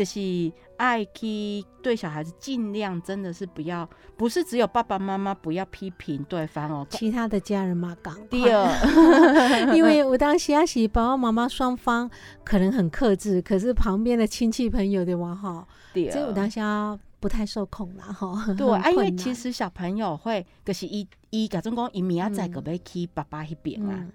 [0.00, 3.86] 就是爱去对小孩子尽量真的是不要，
[4.16, 8.66] 不是只有爸爸妈妈不要批评对方哦，其他的家人嘛，讲第二，
[9.76, 12.10] 因为我当时阿是爸爸妈妈双方
[12.42, 18.54] 可能很克制，可是旁边的亲戚朋友的话哈，第二，我当下不太受控了哈。
[18.54, 24.06] 对，啊，因为其实小朋友会，就是一一假装讲，伊明仔载个要去爸爸那边啊，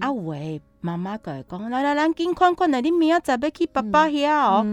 [0.00, 4.66] 啊，喂，妈妈个讲，来来来，紧看看来，你明仔载要去爸爸遐哦。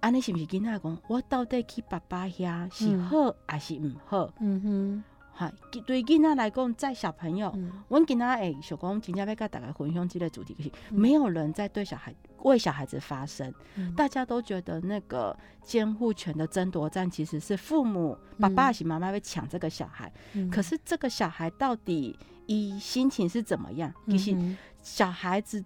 [0.00, 0.98] 安尼是毋是囡仔讲？
[1.08, 4.32] 我到底去爸爸遐是好还是毋好？
[4.40, 5.52] 嗯哼，哈，
[5.86, 7.54] 对囡仔来讲，在小朋友，
[7.88, 13.52] 阮囡仔诶，想讲真正要甲大家分享即个主题，就是没有人在对小孩为小孩子发声，
[13.96, 20.10] 大家都觉得那个监护权的争夺战其实是父母爸爸还是妈妈会抢这个小孩，
[20.50, 23.92] 可是这个小孩到底一心情是怎么样？
[24.08, 24.34] 其实
[24.82, 25.62] 小孩子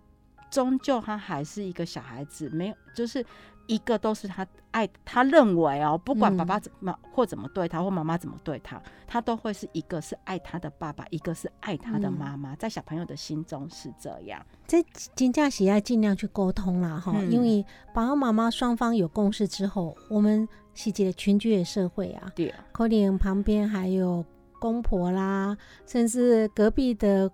[0.51, 3.25] 终究他还是一个小孩子，没有就是。
[3.67, 14.45] 一个都是他爱，他认为哦，不管爸爸怎么或怎么对他，或妈妈怎么对他，他都会是一个是爱他的爸爸，一个是爱他的妈妈，在小朋友的心中是这样。
[14.67, 24.25] 在金假喜爱尽量去沟通啦，哈，因为爸爸妈妈双方有共识之后，我们是一个群居的社会啊，对，可能旁边还有
[24.59, 27.31] 公婆啦，甚至隔壁的。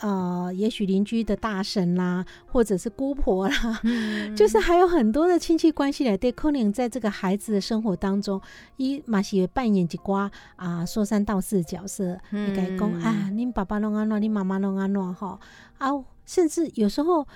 [0.00, 3.80] 呃，也许邻居的大婶啦，或者是姑婆啦，
[4.36, 8.40] 就是还有很多的亲戚关系来对，可能在这个孩子的生活当中，
[8.76, 15.38] 伊马西扮演一寡啊说三道四的角色，你该讲啊，你爸爸弄安诺，你妈妈弄安诺哈
[15.78, 15.90] 啊，
[16.24, 17.26] 甚至有时候。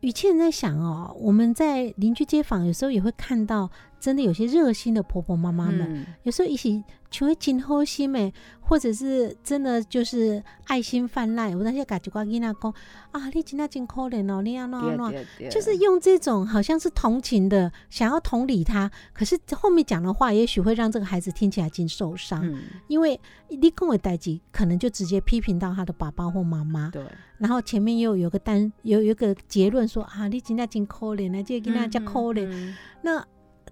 [0.00, 3.68] 雨倩在想哦，我们在邻居街坊有时候也会看到
[4.00, 6.06] 真的有些热心的婆婆妈妈们，嗯。
[6.22, 11.56] 有时候一起就会真好心诶，或者是真的就是爱心泛滥。
[11.56, 12.74] 我那些感觉瓜囡仔讲
[13.12, 27.02] 啊，你真的真可怜哦，你要弄对弄，对对就是用这种好像是同情的，想要同理他，可是后面讲的话，也许会让这个孩子听起来真受伤，嗯，因为你跟我代际可能就直接批评到他的爸爸或妈妈，对，
[27.38, 32.76] 然后前面又有个单有有一个结论说啊，你真的真可怜啊，这个囡仔真可怜，嗯。
[33.00, 33.24] 那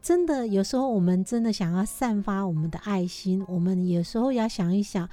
[0.06, 5.08] 真的有时候我们真的想要散发我们的爱心，我们有时候要想一想，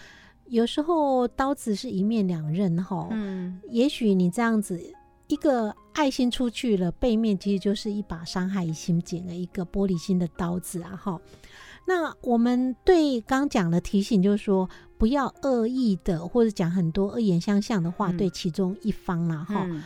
[0.45, 3.07] 有时候刀子是一面两刃哈。
[3.09, 4.79] 嗯，也许你这样子
[5.25, 11.19] 一个爱心出去了，背面其实就是一把伤害心剪了一个玻璃心的刀子啊哈。
[11.87, 19.65] 那我们对刚讲的提醒就是说，不要恶意的或者讲很多恶言相向的话，嗯对其中一方啦哈。
[19.67, 19.81] 嗯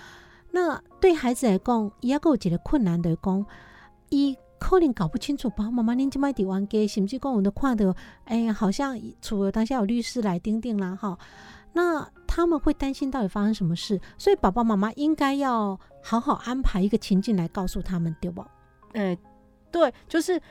[0.51, 3.45] 那对孩子来讲，伊还有一个困难的讲，
[4.09, 11.17] 伊可能搞不清楚爸爸妈妈恁即摆伫冤家，甚至讲我们都看到，哎呀，好像除了当下有律师来盯定啦哈，
[11.73, 18.43] 那他们会担心到底发生什么事，所以爸爸妈妈应该要好好安排一个情境来告诉他们，对不？
[18.93, 19.17] 诶、
[19.71, 20.41] 对，就是，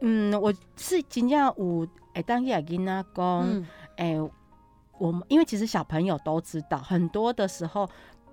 [0.00, 4.30] 嗯，我是真正有诶，当下囡仔讲，嗯诶、
[4.98, 7.88] 我们因为其实小朋友都知道，很多的时候。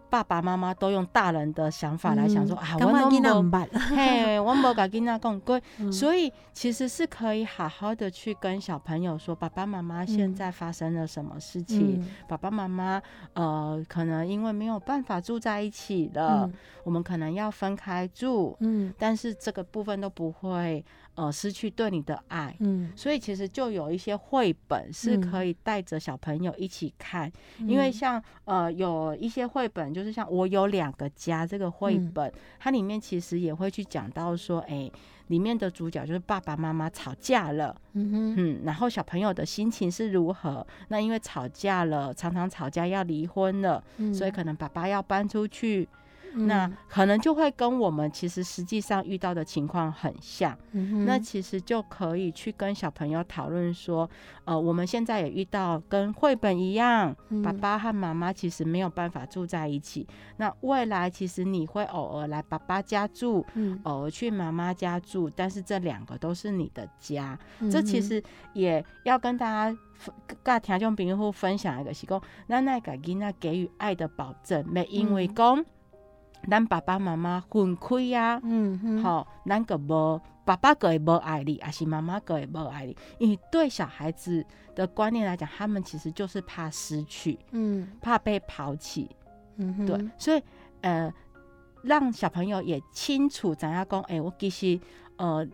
[0.10, 5.92] 爸爸妈妈都用大人的想法来想说、啊，我感觉囡仔嘿， 我无甲囡仔讲过，嗯。
[5.92, 12.08] 所以其实是可以好好的去跟小朋友说，爸爸妈妈现嗯在发生了什么事情，嗯。
[12.28, 13.02] 爸爸妈妈
[13.34, 16.50] 呃可能因为没有办法住在一起了，
[16.84, 18.94] 我们可能要分开住，嗯。
[18.98, 20.84] 但是这个部分都不会
[21.18, 22.56] 呃失去对你的爱。
[22.62, 22.94] 嗯。
[22.96, 32.12] 所以其实就有一些绘本是可以带着小朋友一起看，嗯，因为像呃有一些绘本，就是像我有两个家这个绘嗯。
[32.14, 34.90] 本，它里面其实也会去讲到说，哎、
[35.28, 38.36] 里面的主角就是爸爸妈妈吵架了，嗯哼。
[38.38, 40.66] 嗯，然后小朋友的心情是如何？
[40.90, 44.14] 那因为吵架了，常常吵架要离婚了，嗯。
[44.14, 45.88] 所以可能爸爸要搬出去，
[46.34, 50.58] 嗯那可能就会跟我们其实实际上遇到的情况很像。
[50.72, 54.10] 嗯那其实就可以去跟小朋友讨论说，
[54.46, 57.14] 呃，我们现在也遇到跟绘本一样，
[57.44, 60.08] 爸嗯爸和妈妈其实没有办法住在一起。
[60.38, 67.38] 那未来其实你会偶尔来爸爸家住，嗯偶尔去妈妈家住，但是这两个都是你的家。
[67.72, 68.22] 这其实
[68.54, 70.14] 也要跟大家分
[70.44, 75.66] 跟听众朋友分享一个是讲，咱来给囡仔给予爱的保证，没因为嗯讲。
[76.50, 82.96] 咱爸爸妈妈分开啊，嗯哼好、咱个无爸爸个也无爱你，还是妈妈个也无爱你？
[83.20, 89.10] 因为对小孩子的观念来讲，他们其实就是怕失去，嗯怕被抛弃，
[89.58, 90.42] 嗯哼对，所以
[90.82, 91.14] 呃，
[91.82, 94.80] 让小朋友也清楚怎样讲，哎、我其实
[95.18, 95.46] 呃，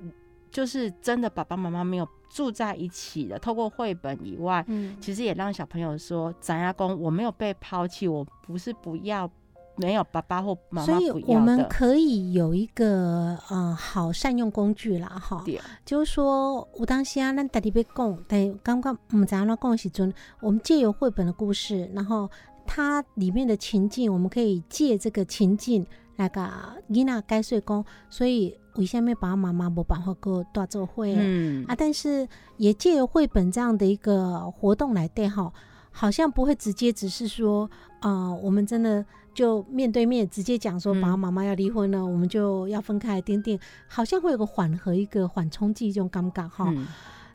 [0.51, 9.27] 就是真的爸爸妈妈没有住在一起的，透过绘本以外，嗯其实也让小朋友说，怎样讲，我没有被抛弃，我不是不要。
[9.75, 15.43] 没有爸爸或妈妈所以妈我们，可以有一个呃好善用工具啦，哈，
[15.83, 22.29] 就是说我当时啊，咱家己要讲，但刚刚唔知安怎讲的时阵，我们借由绘本的故事，然后
[22.65, 25.85] 它里面的情境，我们可以借这个情境
[26.17, 26.41] 来个
[26.89, 31.65] 囡仔解说讲，所以为什么爸爸妈妈无办法跟大做会、嗯。
[31.67, 31.75] 啊？
[31.75, 35.51] 但是也借由绘本这样的一个活动来对哈，
[35.91, 37.69] 好像不会直接只是说，
[38.03, 46.65] 啊，我们真的就面对面直接讲说嗯爸爸妈妈要离婚了，我们就要分开，点点，好像会有个缓和、一个缓冲剂这种尴尬哈。
[46.69, 46.85] 嗯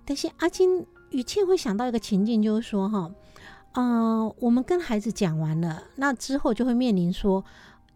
[0.04, 3.10] 但是阿金雨倩会想到一个情境，就是说哈，
[3.72, 7.44] 呃，我们跟孩子讲完了，那之后就会面临说，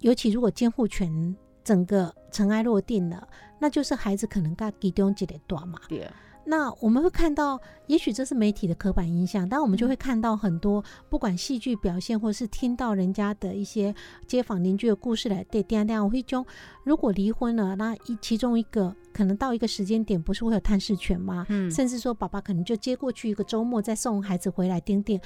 [0.01, 3.27] 尤其如果监护权整个尘埃落定了，
[3.59, 5.79] 那就是孩子可能跟其中一个大嘛。
[5.89, 6.07] 对，
[6.45, 13.95] 那我们会看到，也许这是媒体的刻板印象，但我们就会看到很多，不管戏剧表现，或是听到人家的一些
[14.27, 16.45] 街坊邻居的故事来对点点，我会中，
[16.85, 21.47] 如果离婚了，那一其中一个可能到一个时间点，不是会有探视权吗？
[21.49, 25.21] 嗯甚至说爸爸可能就接过去一个周末再送孩子回来丁丁。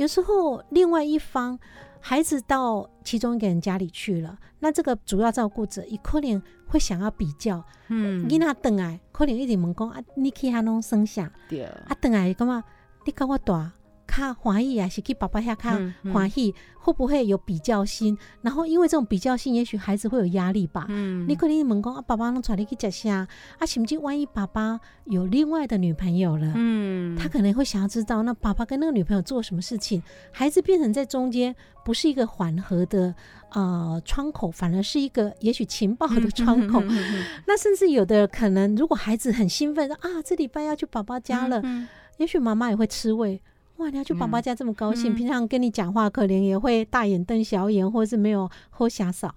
[0.00, 1.58] 有时候另外一方
[2.00, 11.30] 孩子到其中一个人家里去了，那这个主要照顾者，一可能会想要比较，嗯囡仔等来可能一直问讲啊，你去他弄生下？
[11.50, 12.64] 对，啊，等来干嘛
[13.04, 13.70] 你跟我大，
[14.10, 18.16] 较欢喜，还是去爸爸遐较嗯嗯欢喜，会不会有比较心？
[18.42, 20.86] 然后因为这种比较心，也许孩子会有压力吧。
[20.88, 23.26] 嗯你可能问讲啊，爸爸拢带你去食啥？
[23.58, 30.02] 啊，甚至万一爸爸有另外的女朋友了，嗯他可能会想要知道，那爸爸跟那个女朋友做什么事情？
[30.32, 33.14] 孩子变成在中间，不是一个缓和的
[33.52, 36.80] 呃窗口，反而是一个也许情报的窗口。
[36.82, 41.86] 嗯 那甚至有的可能，如果孩子很兴奋说啊，这礼拜要去爸爸家了，嗯
[42.18, 43.40] 也许妈妈也会吃味。
[43.80, 49.34] 哇，你要去爸爸家这么高兴，嗯平常跟你讲话可能也会大眼瞪小眼，或是没有喝瞎嫂。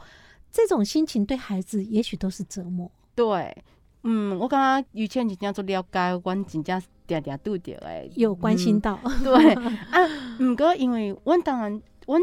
[0.51, 2.91] 这种心情对孩子也许都是折磨。
[3.15, 3.55] 对，
[4.03, 9.53] 嗯，我刚刚于倩真正做了解，阮真正定定拄着诶，有关心到，嗯对
[9.91, 9.99] 啊，
[10.39, 12.21] 毋过因为阮当然，阮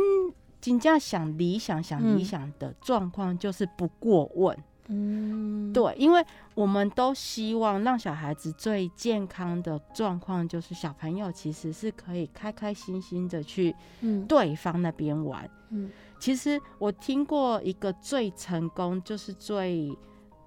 [0.61, 4.57] 真正想理想、想理嗯想的状况就是不过问。
[4.93, 6.25] 嗯，对，因为
[6.55, 15.49] 我们都希望让小孩子最健康的状况，就是小朋友其实是可以开开心心的去嗯，对方那边玩。
[15.71, 15.89] 嗯。
[16.19, 19.97] 其实我听过一个最成功，就是最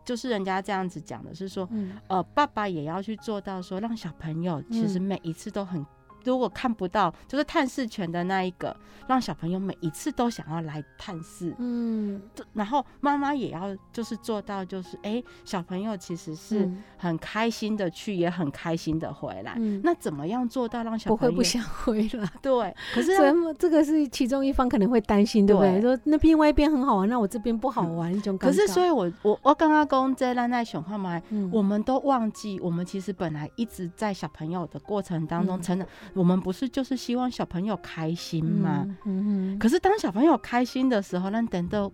[0.05, 1.97] 就是人家这样子讲的，是说，嗯。
[2.07, 5.01] 呃，爸爸也要去做到说，让小朋友其实嗯。
[5.01, 5.83] 每一次都很，
[6.24, 8.76] 如果看不到，就是探视权的那一个，
[9.07, 11.53] 让小朋友每一次都想要来探视。
[11.57, 12.21] 嗯，
[12.53, 19.55] 然后妈妈也要就是做到，就是哎、小朋友其实是嗯很开心的去，也很开心的回来。
[19.57, 22.30] 嗯那怎么样做到让小朋友不会不想回来。
[22.41, 22.76] 对？
[22.93, 25.80] 可是所让以这个是其中一方可能会担心，对不对？
[25.80, 28.38] 对说那另外一边很好玩，那我这边不好玩，一种。
[28.38, 38.86] 可是，所以我我我刚刚讲这咱在熊话嘛，嗯我们都忘记，我们其实本来一直在小朋友的过程当中嗯成长，我们不是就是希望小朋友开心吗？
[39.05, 41.91] 嗯嗯可是当小朋友开心的时候，咱等到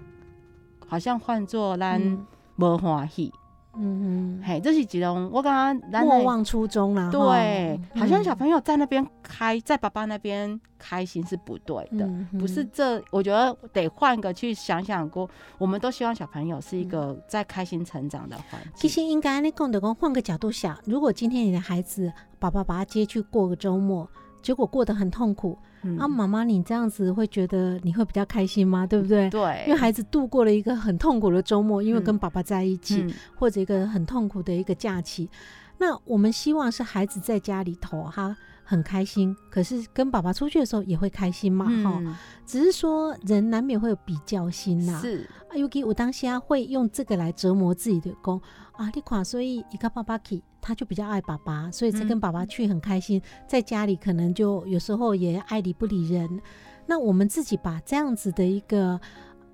[0.88, 2.26] 好像换作咱嗯。
[2.58, 3.32] 无欢喜，
[3.80, 7.10] 嗯嗯嘿，这是一种我刚刚莫忘初衷啦。
[7.10, 12.06] 对，哈好像小嗯朋友在那边开，在爸爸那边开心是不对的。
[12.06, 18.72] 嗯不是嗯这，我觉得得换个去想想过，我们都希望小朋友是一个在开心成长的环境。
[18.76, 24.10] 其实应该你讲的讲，换个角度想，如果今天你的孩子爸爸把他接去过个周末，
[24.42, 25.98] 结果过得很痛苦，嗯。
[25.98, 28.86] 啊，妈妈你这样子会觉得你会比较开心吗？
[28.86, 29.30] 对不对？
[29.30, 32.20] 对，因为孩子度过了一个很痛苦的周末，因为跟嗯。
[32.20, 33.14] 爸爸在一起，嗯。
[33.36, 35.30] 或者一个很痛苦的一个假期。
[35.78, 38.36] 那我们希望是孩子在家里头哈
[38.66, 42.14] 很开心，可是跟爸爸出去的时候也会开心嘛，哈、嗯
[42.46, 48.42] 只是说人难免会有比较心呐、是，啊，尤其我当下会用这个来折磨自己的功
[48.74, 56.42] 啊，你看，所以一个爸爸去，他就比较爱爸爸，所以才跟嗯爸爸去很开心，在家里可能就有时候也爱理不理人。
[56.86, 59.00] 那我们自己把这样子的一个，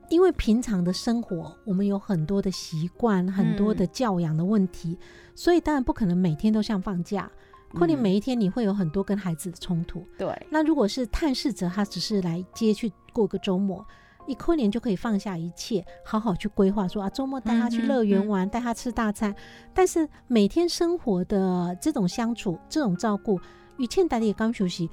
[0.09, 4.97] 因为平常的生活，我们有很多的习惯，很多的教养的问题，
[5.33, 7.29] 所以当然不可能每天都像放假。
[7.73, 13.85] 可能嗯每一天你会有很多跟孩子的冲突，对，那如果是探视者，他只是来接去过个周末，
[14.27, 19.35] 一过年就可以放下一切，好好去规划说啊，周末带他去乐园玩，带他吃大餐。
[19.73, 23.39] 但是每天生活的这种相处、这种照顾，
[23.77, 24.89] 与倩达也刚休息。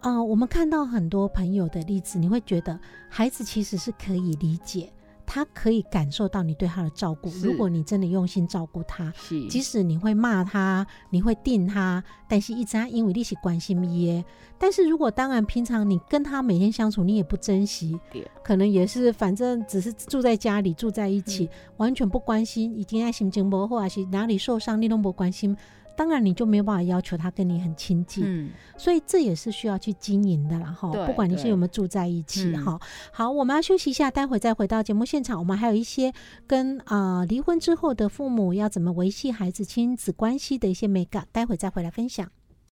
[0.00, 2.76] 啊、我们看到很多朋友的例子，你会觉得
[3.08, 4.92] 孩子其实是可以理解，
[5.34, 7.30] 他可以感受到你对他的照顾。
[7.42, 9.10] 如果你真的用心照顾他，
[9.48, 14.22] 即使你会骂他，你会定他，但是一直他因为你是关心耶。
[14.58, 17.98] 但是如果当然平常你跟他每天相处，你也不珍惜，
[18.44, 25.56] 可能也是反正只是住在家里住在一起，嗯完全不关心，已经在心情不好，还是哪里受伤你都不关心。
[25.96, 30.90] 当然，你就没有办法要求他跟你很亲近，嗯，所以这也是需要去经营的啦哈。
[31.06, 32.80] 不管你是有没有住在一起嗯哈、
[33.12, 35.38] 好，我们要休息一下，待会再回到节目现场。
[35.38, 36.12] 我们还有一些
[36.46, 42.28] 跟啊、呃离婚之后的父母要怎么维系孩子亲子关系的一些美感，待会再回来分享。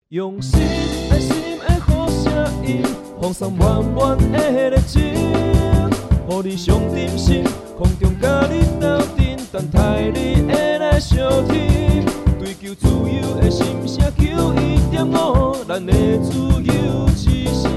[0.09, 0.61] 用心
[1.11, 2.83] 爱心的好声音，
[3.21, 7.45] 放送满满的热情，予你上点心，
[7.77, 11.90] 空中甲你斗阵，等待你的来相听。
[12.71, 17.71] 求自由的心声，求一点五，咱的自由之声。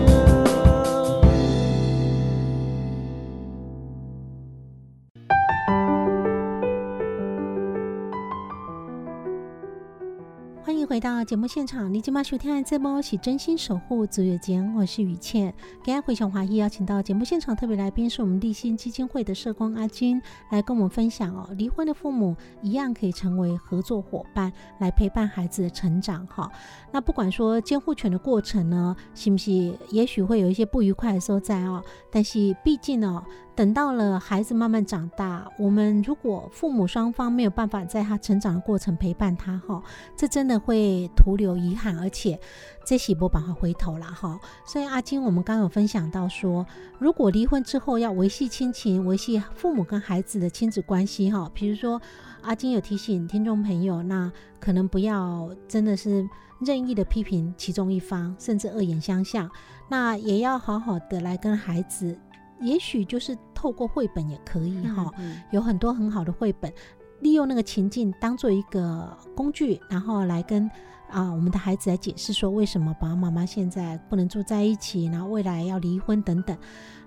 [10.84, 15.54] 迎回到节目现场，你今晚收听的节目是真心守护足月间，我是雨倩。
[15.76, 26.52] 今天回想华裔邀请到节目现场特别来宾是我们立新基金会的社工阿金，来跟我们分享哦，离婚的父母一样可以成为合作伙伴，来陪伴孩子的成长哈。
[26.92, 31.82] 那不管说监护权的过程呢，是不是也许会有一些不愉快的所在哦，
[32.12, 33.24] 但是毕竟哦，
[33.56, 39.84] 等到了孩子慢慢长大，我们如果父母双方没有办法在他成长的过程陪伴他哈，
[40.18, 42.40] 这真的会徒留遗憾，而且
[42.84, 44.40] 这喜不把他回头了哈。
[44.66, 46.66] 所以阿金，我们刚刚有分享到说，
[46.98, 52.02] 如果离婚之后要维系亲情、维系父母跟孩子的亲子关系哈，比如说
[52.42, 56.28] 阿金有提醒听众朋友，那可能不要真的是
[56.60, 59.48] 任意的批评其中一方，甚至恶言相向，
[59.90, 62.18] 那也要好好的来跟孩子。
[62.64, 65.12] 也许就是透过绘本也可以哈，
[65.52, 66.72] 有很多很好的绘本，
[67.20, 70.70] 利用那个情境当做一个工具，然后来跟
[71.10, 76.58] 啊我们的孩子来解释说为什么爸爸妈妈现在不能住在一起，然后未来要离婚等等。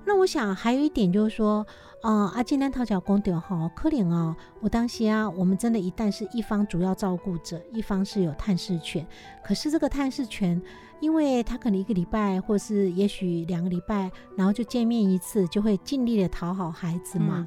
[0.05, 1.67] 那我想还有一点就是说，
[2.01, 9.05] 啊，阿金丹讨巧公调哈，可怜哦，我当时啊，我们真的，一旦是一方主要照顾者，一方是有探视权，
[9.43, 10.63] 可是这个探视权。
[11.01, 17.47] 因为他可能一个礼拜，或是也许两个礼拜，然后就见面一次，就会尽力的讨好孩子嘛。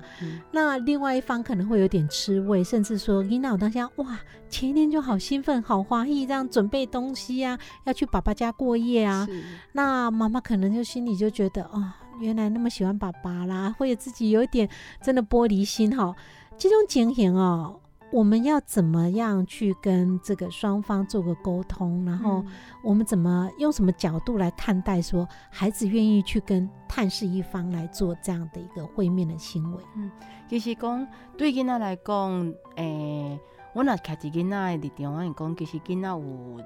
[0.51, 4.19] 那另外一方可能会有点吃味，甚至说，你那我当下哇，
[4.49, 9.27] 前一天就好兴奋、好欢喜，这样准备东西啊，要去爸爸家过夜啊。
[9.73, 14.69] 那妈妈可能就心里就觉得，哦，原来那么喜欢爸爸啦，或者自己有一点
[15.01, 16.15] 真的玻璃心哈。
[16.57, 17.79] 这种情形哦。
[18.11, 22.03] 我们要怎么样去跟这个双方做个沟通？
[22.05, 22.43] 然后
[22.83, 24.99] 我们怎么用什么角度来看待？
[24.99, 29.83] 说孩子愿意去跟探视一方来做这样的一个会面的行为？
[29.95, 30.11] 嗯，
[30.49, 31.07] 其实讲
[31.37, 33.39] 对囡仔来讲，诶，
[33.73, 36.59] 我那开始囡仔的立场，我讲，其实囡仔有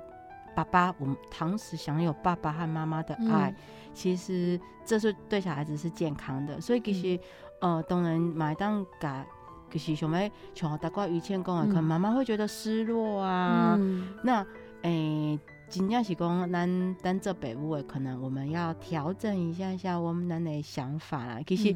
[0.55, 3.53] 爸爸，我们同时享有爸爸和妈妈的爱，
[3.93, 6.61] 其实这是对小孩子是健康的。
[6.61, 7.19] 所以其实，
[7.59, 9.25] 呃，当然买单噶。
[9.73, 13.75] 就是想要像大概于谦讲的，可能妈妈会觉得失落啊。
[14.23, 14.45] 那
[14.83, 21.41] 诶，真正是讲咱咱这北部的，可能我们要调整一下下我们咱的想法啦。
[21.47, 21.75] 其实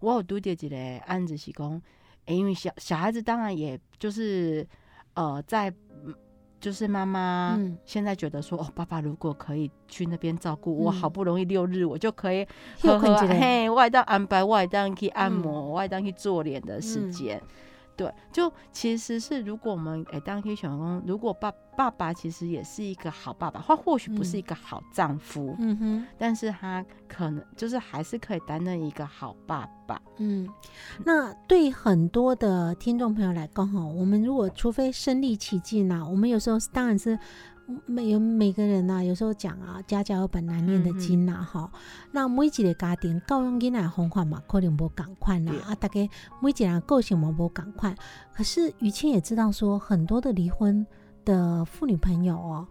[0.00, 0.76] 我有拄着一个
[1.06, 1.80] 案子是讲，
[2.26, 4.66] 诶，因为小小孩子当然也就是
[5.14, 5.72] 呃在。
[6.60, 12.44] 就是妈妈现在觉得说，哦，爸爸如果可以去那边照顾我，好不容易六日我就可以
[12.82, 17.40] 呵呵嘿，外当安排外当去按摩，外当去做脸的时间。
[17.98, 30.00] 对，就其实是如果我们诶，当可以选工，如果爸爸爸其实也是一个好爸爸，他或许不是一个好丈夫，嗯哼，但是他可能就是还是可以担任一个好爸爸。
[30.18, 30.48] 嗯，
[31.04, 37.18] 那对很多的听众朋友来讲哈，我们如果除非身临其境呐，我们有时候当然是。
[37.84, 41.70] 每有每个人呐，有时候讲啊，家家有本难念的经呐，哈。
[42.12, 45.52] 那每一个家庭教育囡仔方法嘛，可能无共款啦。
[45.66, 46.08] 啊，大概
[46.40, 47.94] 每一个人个性嘛无共款。
[48.32, 50.86] 可是于谦也知道说，很多的离婚
[51.26, 52.66] 的妇女朋友哦，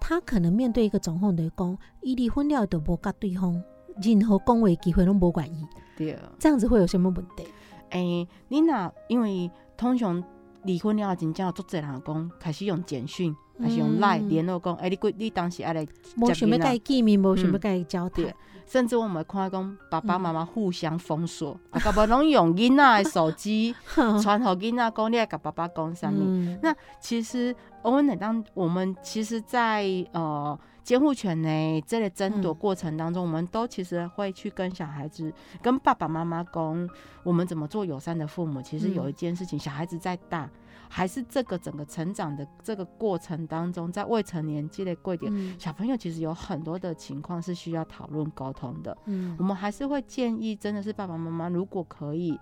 [0.00, 3.62] 她可能面对一个状况，就是讲，伊离婚了都无甲对方
[4.02, 5.64] 任何讲话机会拢无管伊。
[5.96, 6.18] 对。
[6.40, 7.46] 这样子会有什么问题？
[7.90, 10.22] 诶，你那因为通常
[10.64, 13.34] 离婚了后，真正足侪人讲开始用简讯。
[13.62, 15.86] 还是用 Line 联络讲，哎，你你当时爱来，
[16.16, 18.34] 无想要甲伊见面，无想要甲伊交谈，
[18.66, 23.74] 甚至我们看讲爸爸妈妈互相封锁，啊，爸爸拢用囡仔的手机
[24.22, 26.14] 传互囡仔讲，你爱甲爸爸讲啥物？
[26.62, 29.84] 那其实我们当我们其实，在
[30.14, 36.90] 呃监护权呢这类争夺过程当中，我们都其实会去跟小孩子、跟爸爸妈妈讲，
[37.22, 38.60] 我们怎么做友善的父母。
[38.62, 40.48] 其实有一件事情，小孩子再大。
[40.92, 48.98] 还是这个整个成长的这个过程当中，在未成年积累贵点，小朋友其实有很多的情况是需要讨论沟通的。
[49.04, 52.36] 嗯，我们还是会建议，真的是爸爸妈妈如果可以，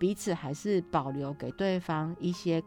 [0.00, 2.60] 彼此还是保留给对方一些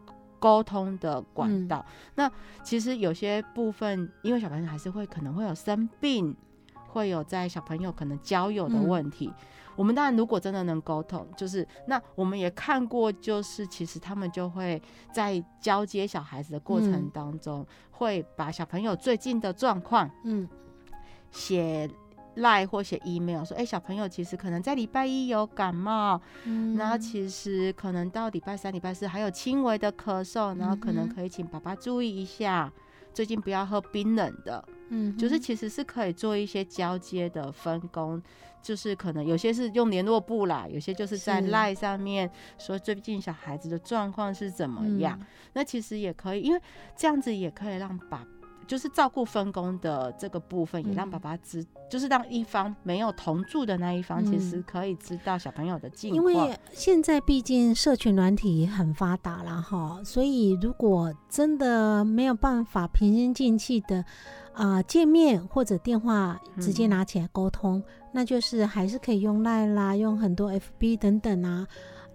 [0.46, 1.84] 沟通的管道。
[2.14, 2.30] 那
[2.62, 6.36] 其实有些部分，因为小朋友还是会可能会有生病，
[6.86, 9.32] 会有在小朋友可能交友的问题。
[9.74, 14.80] 我们当然，如果真的能沟通，就是那我们也看过，就是其实他们就会
[15.12, 20.48] 在交接小孩子的过程当中，会把小朋友最近的状况，嗯，
[21.32, 21.90] 写
[22.36, 32.72] 赖或写 email 说，哎，小朋友其实可能在礼拜一有感冒，嗯，然后其实可能到礼拜三、礼拜四还有轻微的咳嗽，然后可能可以请爸爸注意一下，
[33.12, 38.22] 最近不要喝冰冷的，嗯，就是其实是可以做一些交接的分工。
[38.62, 42.28] 就是可能有些是用联络簿啦，有些就是在赖上面
[42.58, 45.16] 说最近小孩子的状况是怎么样。
[45.52, 46.60] 那其实也可以，因为
[46.96, 48.26] 这样子也可以让把
[48.66, 56.48] 就是照顾分工的这个部分，也让嗯爸爸知，就是让一方没有同住的那一方，其嗯实可以知道小朋友的近况因况。
[56.48, 64.04] 为现在毕竟社群软体很发达了哈，所以如果真的没有办法平心静气的
[64.52, 71.66] 啊、见面或者电话直接嗯拿起来沟通，那就是还是可以用 Line 啦，用很多 FB 等等啊。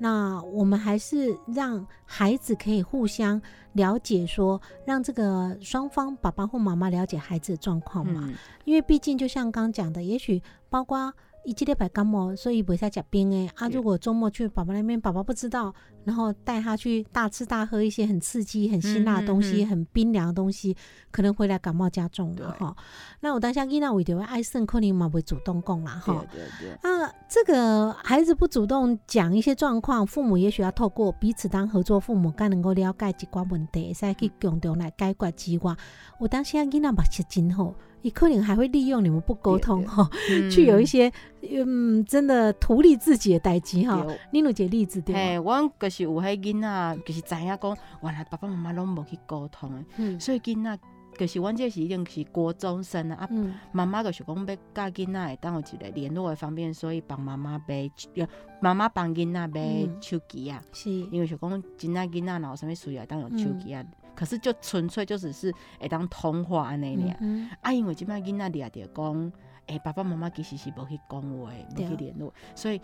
[0.03, 3.39] 那我们还是让孩子可以互相
[3.73, 8.23] 了解说让这个双方爸爸或妈妈了解孩子的状况嘛。
[8.25, 8.33] 嗯，
[8.65, 10.41] 因为毕竟就像刚讲的，也许
[10.71, 11.13] 包括
[11.43, 13.67] 一季礼拜感冒，所以不下吃冰诶啊。
[13.69, 15.73] 如果周末去爸爸那边，爸爸不知道，
[16.03, 20.75] 然后带他去大吃大喝一些很刺激、很辛辣的东西、嗯嗯嗯很冰凉的东西，
[21.09, 22.75] 可能回来感冒加重了对哈。
[23.21, 26.25] 那我当下囡仔为着要爱胜，可能嘛会主动讲啦对哈。
[26.31, 35.75] 对对，那这个孩子不主动讲一些状况，父母也许要透过彼此当合作父母，更能够了解一寡问题，才去共同来解决之外，
[36.19, 40.09] 我当时啊囡仔目色真好，伊可能还会利用你们不沟通对哈，
[40.49, 44.03] 去有一些些嗯真的图利自己的代志哈。
[44.03, 45.43] 对你有一个例子对嘿，吗？
[45.43, 50.19] 阮就是有迄囡仔，就是知影讲，原来爸爸妈妈拢无去沟通的，嗯。
[50.19, 50.79] 所以囡仔
[51.17, 53.53] 就是阮这是一定是国中生啊，啊，嗯。
[53.71, 58.27] 妈妈就是讲要教囡仔会当有一个联络的方便，所以帮妈妈买，呃
[58.61, 59.97] 妈妈帮囡仔买嗯。
[60.01, 60.89] 手机啊，是。
[60.89, 63.83] 因为是讲真仔囡仔若有啥物需要，会当用手机啊，
[64.15, 67.17] 可是就纯粹就只是会当通话安尼尔。
[67.21, 69.31] 嗯啊，因为即摆囡仔掠着讲，
[69.67, 71.87] 诶、爸爸妈妈其实是无去讲话，无对。
[71.87, 72.81] 去联络，所以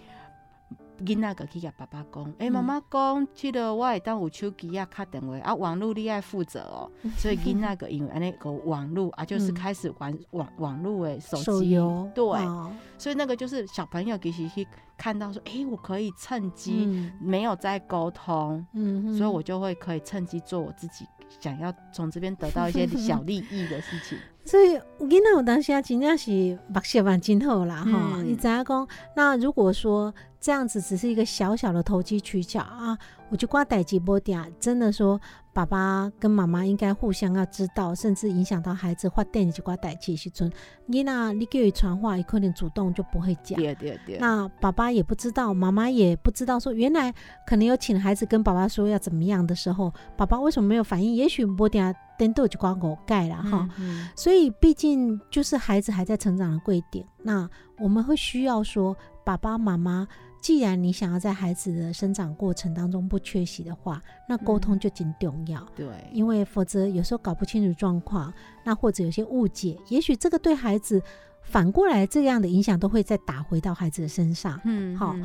[1.03, 2.51] 囡仔个去甲爸爸讲，诶、嗯。
[2.51, 6.89] 妈妈讲，即个我会当有手机啊、敲电话啊，网络你爱负责哦。
[7.17, 12.71] 所以囡仔个因为安尼个网络啊，就是嗯开始玩网网络诶手手机，游对，哦。
[12.97, 14.67] 所以那个就是小朋友其实去
[14.97, 17.11] 看到说，诶、我可以趁机、嗯。
[17.21, 21.05] 没有在沟通，嗯，所以我就会可以趁机做我自己
[21.39, 24.17] 想要从这边得到一些小利益的事情。
[24.45, 26.31] 所以囡仔有当时啊，真正是
[26.69, 28.13] 目色蛮真好啦哈。
[28.15, 32.97] 嗯你知影讲，那如果说这样子只是一个小小的投机取巧啊，
[33.29, 35.19] 我就挂代志波点，真的说
[35.57, 40.51] 爸爸跟妈妈应该互相要知道，甚至影响到孩子发电就挂代志的时阵，
[40.87, 43.57] 囡仔你给予传话，伊可能主动就不会讲。
[43.57, 47.11] 对对对，那爸爸也不知道，妈妈也不知道，说原来
[47.47, 51.15] 可能有请孩子跟爸爸说要怎么样的时候，爸爸为什么没有反应？
[51.15, 53.67] 也许波点等都就挂我盖了哈。
[54.15, 57.49] 所以，毕竟就是孩子还在成长的贵点，那
[57.79, 58.95] 我们会需要说，
[59.25, 60.07] 爸爸妈妈，
[60.41, 68.33] 既然你想要在孩子的生长过程当中不缺席的话，那沟通就挺重要，对，因为否则有时候搞不清楚状况，
[68.63, 71.01] 那或者有些误解，也许这个对孩子
[71.41, 74.59] 反过来这样的影响都会再打回到孩子的身上。
[74.63, 75.15] 嗯好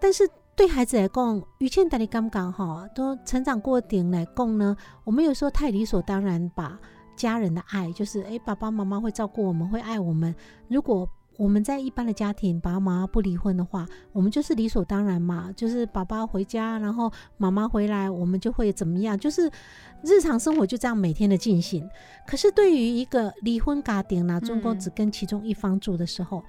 [0.00, 6.78] 但是对孩子来讲，于倩带你刚刚哈，都成长过程来讲呢，我们有时候太理所当然把
[7.16, 10.34] 家人的爱，就是诶，爸爸妈妈会照顾我们，会爱我们。
[10.68, 19.50] 如果我们在一般的家庭，爸爸妈妈不离婚的话，我们就是理所当然嘛，就是爸爸回家，然后妈妈回来，我们就会怎么样，就是
[20.02, 21.88] 日常生活就这样每天的进行。
[22.26, 26.44] 可是对于一个离婚家庭呢，中国嗯只跟其中一方住的时候，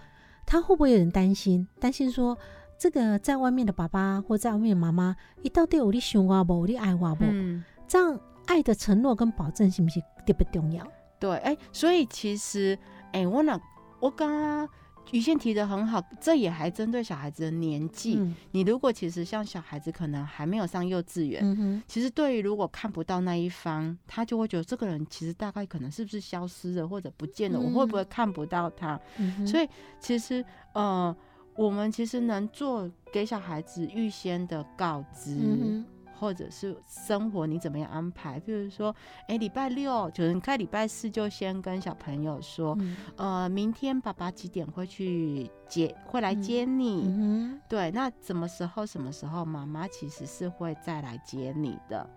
[0.45, 1.67] 他会不会有人担心？
[1.79, 2.37] 担心说
[2.77, 7.25] 这个在外面的爸爸或在外面的妈妈，你到底有你想我不，有你爱我不？
[7.25, 10.85] 嗯，这样爱的承诺跟保证是不是特别重要？
[11.17, 12.77] 对，哎、所以其实，
[13.13, 13.59] 哎、我那
[13.99, 14.69] 我刚刚
[15.11, 18.15] 于倩提的很好，这也还针对小孩子的年纪。
[18.17, 28.99] 嗯你如果其实像小孩子可能还没有上幼稚园，嗯，其实对于如果看不到那一方，他就会觉得这个人其实大概可能是不是消失了或者不见了，我会不会看不到他？
[29.17, 29.69] 嗯，所以
[29.99, 30.43] 其实
[30.73, 31.15] 呃，
[31.55, 35.83] 我们其实能做给小孩子预先的告知。
[36.15, 38.39] 嗯或者是生活你怎么样安排？
[38.39, 38.95] 比如说，
[39.27, 47.03] 哎，礼拜六就是你看礼拜四就先跟小朋友说，哼，呃，明天爸爸几点会去接，会来接你？
[47.07, 52.09] 嗯对，那什么时候什么时候妈妈其实是会再来接你的，哼，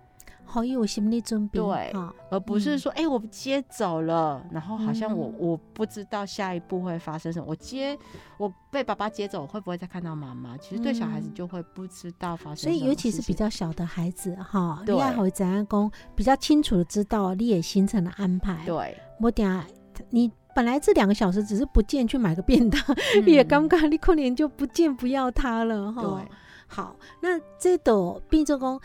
[0.50, 7.44] 好有心理准备，对哈，而不是嗯说，哎、我接走了，然后好像我、嗯我不知道下一步会发生什么。
[7.46, 7.96] 我接
[8.38, 10.56] 我被爸爸接走，会不会再看到妈妈？
[10.56, 12.72] 其实对小孩子嗯就会不知道发生什所。
[12.72, 19.66] 以尤其是比较小的孩子哈，对你要会怎样讲，比较清楚的知道你也行程的安排，对，我等下
[20.10, 20.30] 你。
[20.54, 22.82] 本来这两个小时只是不见去买个便当，
[23.24, 26.02] 你也嗯尴尬，你可能就不见不要他了哈。
[26.02, 26.28] 对，
[26.66, 28.80] 好，那这朵变奏功，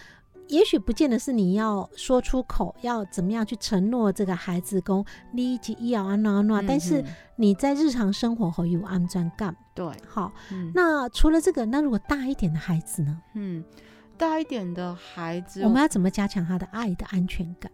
[0.49, 7.03] 也许不见得是你要说出口，要怎么样去承诺这个孩子公你及医疗安诺安诺，但是
[7.35, 9.55] 你在日常生活和有安全感。
[9.73, 13.21] 对，好，嗯那除了这个，那如果大一点的孩子呢？
[13.33, 13.63] 嗯，
[14.17, 17.71] 大一点的孩子，我们要怎么加强他的爱的安全感？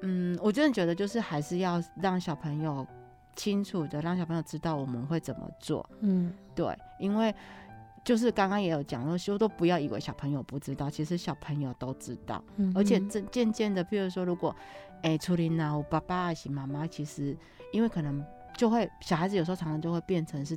[0.00, 2.86] 嗯，我真的觉得就是还是要让小朋友
[3.34, 7.34] 清楚的让小朋友知道我们会怎么做，嗯对，因为
[8.08, 14.56] 就是刚刚也有讲说，都不要以为小朋友不知道，其实小朋友都知道，嗯，而且这渐渐的，譬如说，如果
[15.02, 17.36] 哎处理那我爸爸还是妈妈，其实
[17.70, 18.24] 因为可能
[18.56, 20.56] 就会小孩子有时候常常就会变成是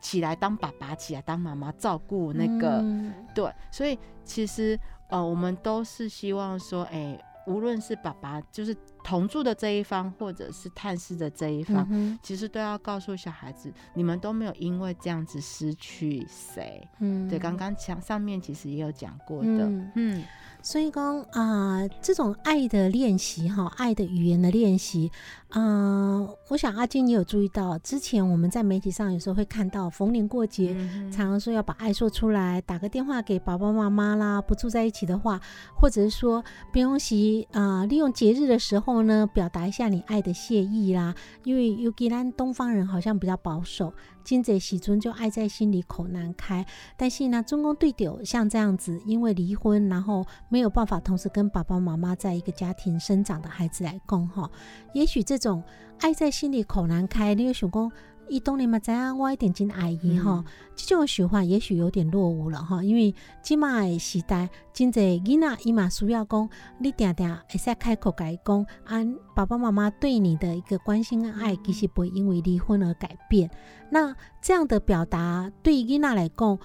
[0.00, 2.78] 起来当爸爸，起来当妈妈，照顾那个。
[2.78, 4.80] 嗯对，所以其实
[5.10, 8.74] 呃，我们都是希望说，哎、无论是爸爸就是
[9.08, 16.86] 同住的这一方，或者是探视的这一方，嗯其实都要告诉小孩子，你们都没有因为这样子失去谁。
[16.98, 20.24] 嗯对，刚刚讲上面其实也有讲过的，嗯嗯
[20.60, 25.10] 所以讲啊、这种爱的练习哈，爱的语言的练习，
[25.50, 30.74] 啊、我想阿金你有注意到，之前我们在媒体上有时候会看到逢年过节。
[30.76, 35.40] 嗯常常说要把爱说出来，打个电话给爸爸妈妈啦，不住在一起的话，
[35.74, 41.14] 或者是说不用洗啊，利用节日的时候后呢，表达一下你爱的谢意啦。
[41.44, 43.94] 因为尤其咱东方人好像比较保守，
[44.24, 46.66] 金贼喜尊就爱在心里口难开。
[46.96, 54.50] 但是呢，中宫对丢像这样子，因为离婚，然后没有办法同时跟爸爸妈妈在一个家庭生长的孩子来共哈，
[54.92, 55.62] 也许这种
[56.00, 57.92] 爱在心里口难开，你有想讲，
[58.28, 60.44] 伊当然嘛知影我一定真爱伊哈，
[60.76, 66.48] 这种想法也许有点落伍了吼，因为今嘛的时代，真侪囡仔伊嘛需要讲，
[66.78, 69.04] 你定定会使开口甲伊讲，啊，
[69.34, 73.50] 爸爸妈妈对你的一个关心跟爱，其实不会因为离婚而改变。
[73.90, 76.58] 那这样的表达对囡仔来讲，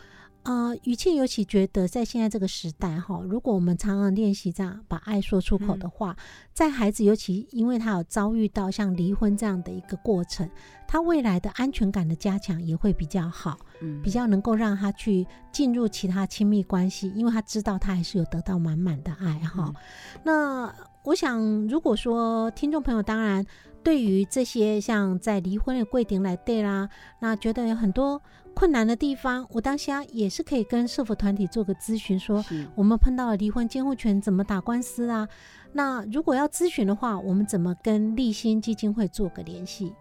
[0.44, 6.16] 呃，雨倩尤其觉得在现在这个时代哈，如果我们常常练习这样把爱说出口的话，
[6.54, 10.50] 在孩子尤其因为他有遭遇到像离婚这样的一个过程，
[10.86, 13.58] 他未来的安全感的加强也会比较好。
[13.82, 19.66] 嗯比较能够让他去进入其他亲密关系，因为他知道他还是有得到满满的爱哈。
[19.68, 19.76] 嗯
[20.24, 23.46] 那我想，如果说听众朋友当然
[23.84, 26.88] 对于这些像在离婚的柜顶来对啦，
[27.20, 28.22] 那觉得有很多
[28.54, 35.28] 困难的地方，我当下也是可以跟社福团体做个咨询，说是我们碰到了离婚监护权怎么打官司啊？
[35.74, 39.94] 那如果要咨询的话，我们怎么跟立新基金会做个联系？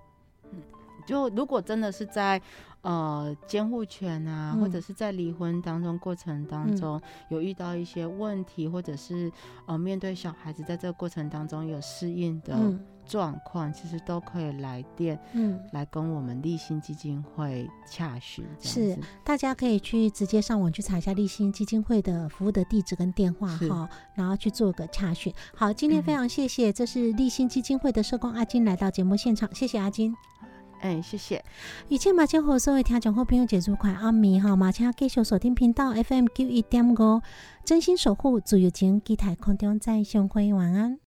[1.05, 2.41] 就如果真的是在
[2.83, 9.30] 呃监护权啊，嗯或者是在离婚当中过程当嗯中、有遇到一些问题，或者是
[9.66, 15.59] 呃面对小孩子在这个过程当中有适应的嗯状况，其实都可以来电嗯。
[15.72, 18.45] 来跟我们立新基金会洽询。
[18.61, 25.33] 是大家可以去直接上网去查一下立新基金会的服务的地址跟电话是哈，然后去做个洽询。
[25.55, 30.14] 好，今天非嗯常谢谢，这是立新基金会的社工阿金来到节目现场，谢谢阿金。
[30.83, 31.43] 哎，谢谢。
[31.89, 37.22] 一切马前和所有听众好朋友节祝快暗眠哈，马请继续锁定频道 FM 九一点五，
[37.64, 40.99] 真心守护自由情，期待空中再相会，晚安。